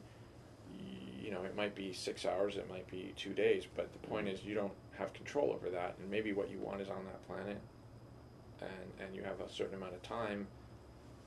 you 1.21 1.31
know 1.31 1.43
it 1.43 1.55
might 1.55 1.75
be 1.75 1.93
six 1.93 2.25
hours 2.25 2.55
it 2.57 2.69
might 2.69 2.89
be 2.89 3.13
two 3.15 3.33
days 3.33 3.65
but 3.75 3.91
the 3.93 4.07
point 4.07 4.27
is 4.27 4.43
you 4.43 4.55
don't 4.55 4.73
have 4.97 5.13
control 5.13 5.51
over 5.53 5.69
that 5.69 5.95
and 5.99 6.09
maybe 6.09 6.33
what 6.33 6.49
you 6.49 6.57
want 6.59 6.81
is 6.81 6.89
on 6.89 7.03
that 7.05 7.25
planet 7.27 7.59
and 8.61 8.91
and 9.05 9.15
you 9.15 9.23
have 9.23 9.39
a 9.41 9.49
certain 9.51 9.75
amount 9.75 9.93
of 9.93 10.01
time 10.01 10.47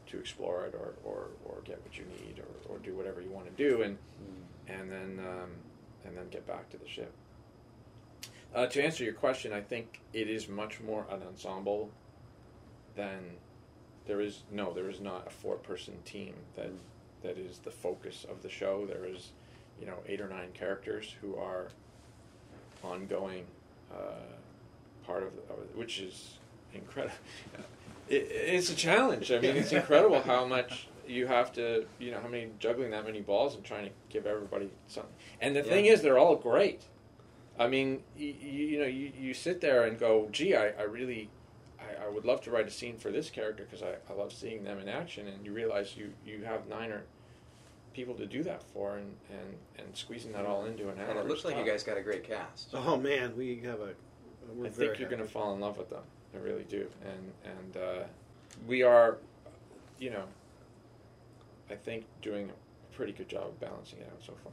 to 0.06 0.18
explore 0.18 0.64
it 0.64 0.74
or, 0.74 0.94
or, 1.04 1.26
or 1.44 1.60
get 1.64 1.78
what 1.84 1.98
you 1.98 2.04
need 2.06 2.38
or, 2.40 2.72
or 2.74 2.78
do 2.78 2.94
whatever 2.96 3.20
you 3.20 3.30
want 3.30 3.44
to 3.46 3.68
do 3.70 3.82
and 3.82 3.98
and 4.66 4.90
then 4.90 5.18
um, 5.24 5.50
and 6.04 6.16
then 6.16 6.28
get 6.30 6.46
back 6.46 6.70
to 6.70 6.76
the 6.78 6.88
ship. 6.88 7.12
Uh, 8.54 8.66
to 8.66 8.82
answer 8.82 9.04
your 9.04 9.12
question, 9.12 9.52
I 9.52 9.60
think 9.60 10.00
it 10.14 10.28
is 10.30 10.48
much 10.48 10.80
more 10.80 11.06
an 11.10 11.20
ensemble 11.26 11.90
than 12.98 13.20
there 14.06 14.20
is. 14.20 14.42
No, 14.52 14.74
there 14.74 14.90
is 14.90 15.00
not 15.00 15.26
a 15.26 15.30
four-person 15.30 15.94
team 16.04 16.34
that 16.56 16.70
that 17.22 17.38
is 17.38 17.58
the 17.58 17.70
focus 17.70 18.26
of 18.30 18.42
the 18.42 18.50
show. 18.50 18.84
There 18.86 19.06
is, 19.06 19.30
you 19.80 19.86
know, 19.86 19.98
eight 20.06 20.20
or 20.20 20.28
nine 20.28 20.50
characters 20.52 21.14
who 21.20 21.36
are 21.36 21.68
ongoing 22.82 23.44
uh, 23.92 24.26
part 25.06 25.22
of, 25.22 25.32
of 25.50 25.58
which 25.74 26.00
is 26.00 26.38
incredible. 26.74 27.16
It, 28.10 28.26
it's 28.32 28.70
a 28.70 28.74
challenge. 28.74 29.30
I 29.30 29.38
mean, 29.38 29.54
it's 29.56 29.70
incredible 29.70 30.22
how 30.22 30.44
much 30.56 30.88
you 31.06 31.26
have 31.26 31.52
to, 31.52 31.84
you 31.98 32.10
know, 32.10 32.20
how 32.20 32.28
many 32.28 32.48
juggling 32.58 32.90
that 32.92 33.04
many 33.04 33.20
balls 33.20 33.54
and 33.54 33.62
trying 33.62 33.84
to 33.84 33.90
give 34.08 34.24
everybody 34.24 34.70
something. 34.86 35.12
And 35.42 35.54
the 35.54 35.62
thing 35.62 35.84
is, 35.84 36.00
they're 36.00 36.16
all 36.16 36.34
great. 36.34 36.80
I 37.58 37.68
mean, 37.68 38.02
you, 38.16 38.28
you 38.28 38.78
know, 38.78 38.86
you, 38.86 39.12
you 39.18 39.34
sit 39.34 39.60
there 39.60 39.84
and 39.84 39.98
go, 39.98 40.28
gee, 40.32 40.54
I, 40.54 40.68
I 40.68 40.84
really, 40.84 41.28
I, 42.08 42.10
I 42.10 42.14
would 42.14 42.24
love 42.24 42.40
to 42.42 42.50
write 42.50 42.66
a 42.66 42.70
scene 42.70 42.96
for 42.96 43.10
this 43.10 43.30
character 43.30 43.66
because 43.68 43.82
I, 43.82 43.94
I 44.10 44.16
love 44.16 44.32
seeing 44.32 44.64
them 44.64 44.78
in 44.78 44.88
action. 44.88 45.28
And 45.28 45.44
you 45.44 45.52
realize 45.52 45.96
you, 45.96 46.12
you 46.24 46.44
have 46.44 46.66
nine 46.68 46.90
or 46.90 47.02
people 47.92 48.14
to 48.14 48.26
do 48.26 48.42
that 48.44 48.62
for 48.62 48.96
and, 48.96 49.14
and, 49.30 49.54
and 49.78 49.96
squeezing 49.96 50.32
that 50.32 50.46
all 50.46 50.64
into 50.64 50.88
an 50.88 50.98
hour. 50.98 51.10
And 51.10 51.18
it 51.18 51.26
looks 51.26 51.40
is 51.40 51.46
like 51.46 51.58
you 51.58 51.64
guys 51.64 51.82
got 51.82 51.98
a 51.98 52.02
great 52.02 52.24
cast. 52.24 52.70
Oh 52.74 52.96
man, 52.96 53.36
we 53.36 53.60
have 53.64 53.80
a. 53.80 53.94
We're 54.54 54.66
I 54.66 54.70
think 54.70 54.98
you're 54.98 55.10
going 55.10 55.22
to 55.22 55.28
fall 55.28 55.52
in 55.54 55.60
love 55.60 55.76
with 55.76 55.90
them. 55.90 56.02
I 56.34 56.38
really 56.38 56.64
do, 56.64 56.86
and 57.04 57.32
and 57.44 57.76
uh, 57.76 58.04
we 58.66 58.82
are, 58.82 59.18
you 59.98 60.10
know, 60.10 60.24
I 61.70 61.74
think 61.74 62.04
doing 62.22 62.50
a 62.50 62.94
pretty 62.94 63.12
good 63.12 63.28
job 63.28 63.46
of 63.46 63.60
balancing 63.60 63.98
it 64.00 64.10
out 64.10 64.22
so 64.24 64.32
far. 64.42 64.52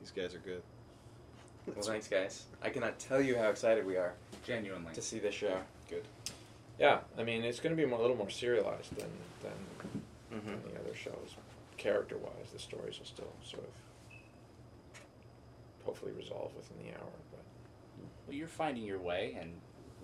These 0.00 0.10
guys 0.10 0.34
are 0.34 0.38
good. 0.38 0.62
Well, 1.76 1.84
thanks, 1.84 2.08
guys. 2.08 2.44
I 2.62 2.70
cannot 2.70 2.98
tell 2.98 3.20
you 3.20 3.36
how 3.36 3.48
excited 3.50 3.84
we 3.86 3.96
are 3.96 4.14
Genuinely. 4.44 4.92
to 4.94 5.02
see 5.02 5.18
this 5.18 5.34
show. 5.34 5.58
Good. 5.88 6.04
Yeah, 6.78 7.00
I 7.18 7.24
mean 7.24 7.42
it's 7.44 7.60
going 7.60 7.74
to 7.76 7.80
be 7.82 7.88
more, 7.88 7.98
a 7.98 8.02
little 8.02 8.16
more 8.16 8.30
serialized 8.30 8.94
than 8.96 9.08
than 9.42 9.52
Mm-hmm. 10.38 10.68
the 10.74 10.78
other 10.80 10.94
shows. 10.94 11.36
Character-wise, 11.78 12.50
the 12.52 12.58
stories 12.58 12.98
will 12.98 13.06
still 13.06 13.32
sort 13.42 13.62
of 13.64 13.70
hopefully 15.84 16.12
resolve 16.12 16.52
within 16.56 16.76
the 16.84 16.90
hour. 16.92 17.08
But 17.30 17.40
Well, 18.26 18.36
you're 18.36 18.46
finding 18.48 18.84
your 18.84 18.98
way, 18.98 19.36
and 19.40 19.50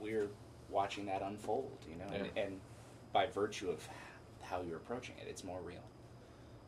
we're 0.01 0.29
watching 0.71 1.05
that 1.07 1.21
unfold. 1.23 1.77
You 1.91 1.97
know, 1.97 2.07
and, 2.15 2.31
and 2.37 2.61
by 3.13 3.27
virtue 3.27 3.69
of 3.71 3.87
how 4.43 4.63
you're 4.63 4.79
approaching 4.79 5.15
it, 5.21 5.27
it's 5.29 5.45
more 5.45 5.61
real. 5.61 5.85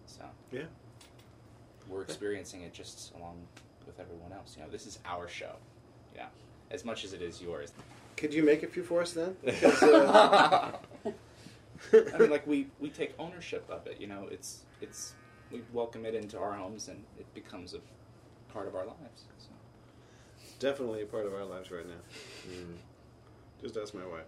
So 0.07 0.23
Yeah. 0.53 0.63
we're 1.89 2.03
experiencing 2.03 2.63
it 2.63 2.73
just 2.75 3.15
along 3.17 3.39
with 3.87 4.01
everyone 4.01 4.33
else. 4.33 4.57
You 4.57 4.65
know, 4.65 4.71
this 4.71 4.87
is 4.87 4.99
our 5.05 5.29
show. 5.29 5.57
Yeah, 6.15 6.27
as 6.71 6.85
much 6.85 7.05
as 7.05 7.13
it 7.13 7.23
is 7.23 7.41
yours. 7.41 7.73
Could 8.17 8.33
you 8.33 8.43
make 8.43 8.63
a 8.63 8.67
few 8.67 8.83
for 8.83 9.03
us 9.03 9.13
then? 9.13 9.37
Uh, 11.93 11.99
I 12.15 12.19
mean, 12.19 12.31
like 12.31 12.47
we 12.47 12.69
we 12.81 12.89
take 12.89 13.13
ownership 13.19 13.69
of 13.69 13.87
it. 13.87 14.01
You 14.01 14.07
know, 14.07 14.29
it's 14.31 14.65
it's 14.81 15.13
we 15.53 15.61
welcome 15.75 16.07
it 16.07 16.15
into 16.15 16.39
our 16.39 16.55
homes, 16.55 16.89
and 16.89 17.05
it 17.19 17.33
becomes 17.35 17.75
a 17.75 17.81
part 18.53 18.67
of 18.67 18.75
our 18.75 18.87
lives. 18.87 19.25
So. 19.39 19.49
definitely 20.59 21.03
a 21.03 21.07
part 21.07 21.27
of 21.27 21.35
our 21.35 21.45
lives 21.45 21.71
right 21.71 21.87
now. 21.87 22.01
Just 23.63 23.77
ask 23.77 23.93
my 23.95 24.07
wife. 24.07 24.25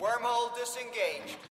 Wormhole 0.00 0.56
disengaged. 0.56 1.38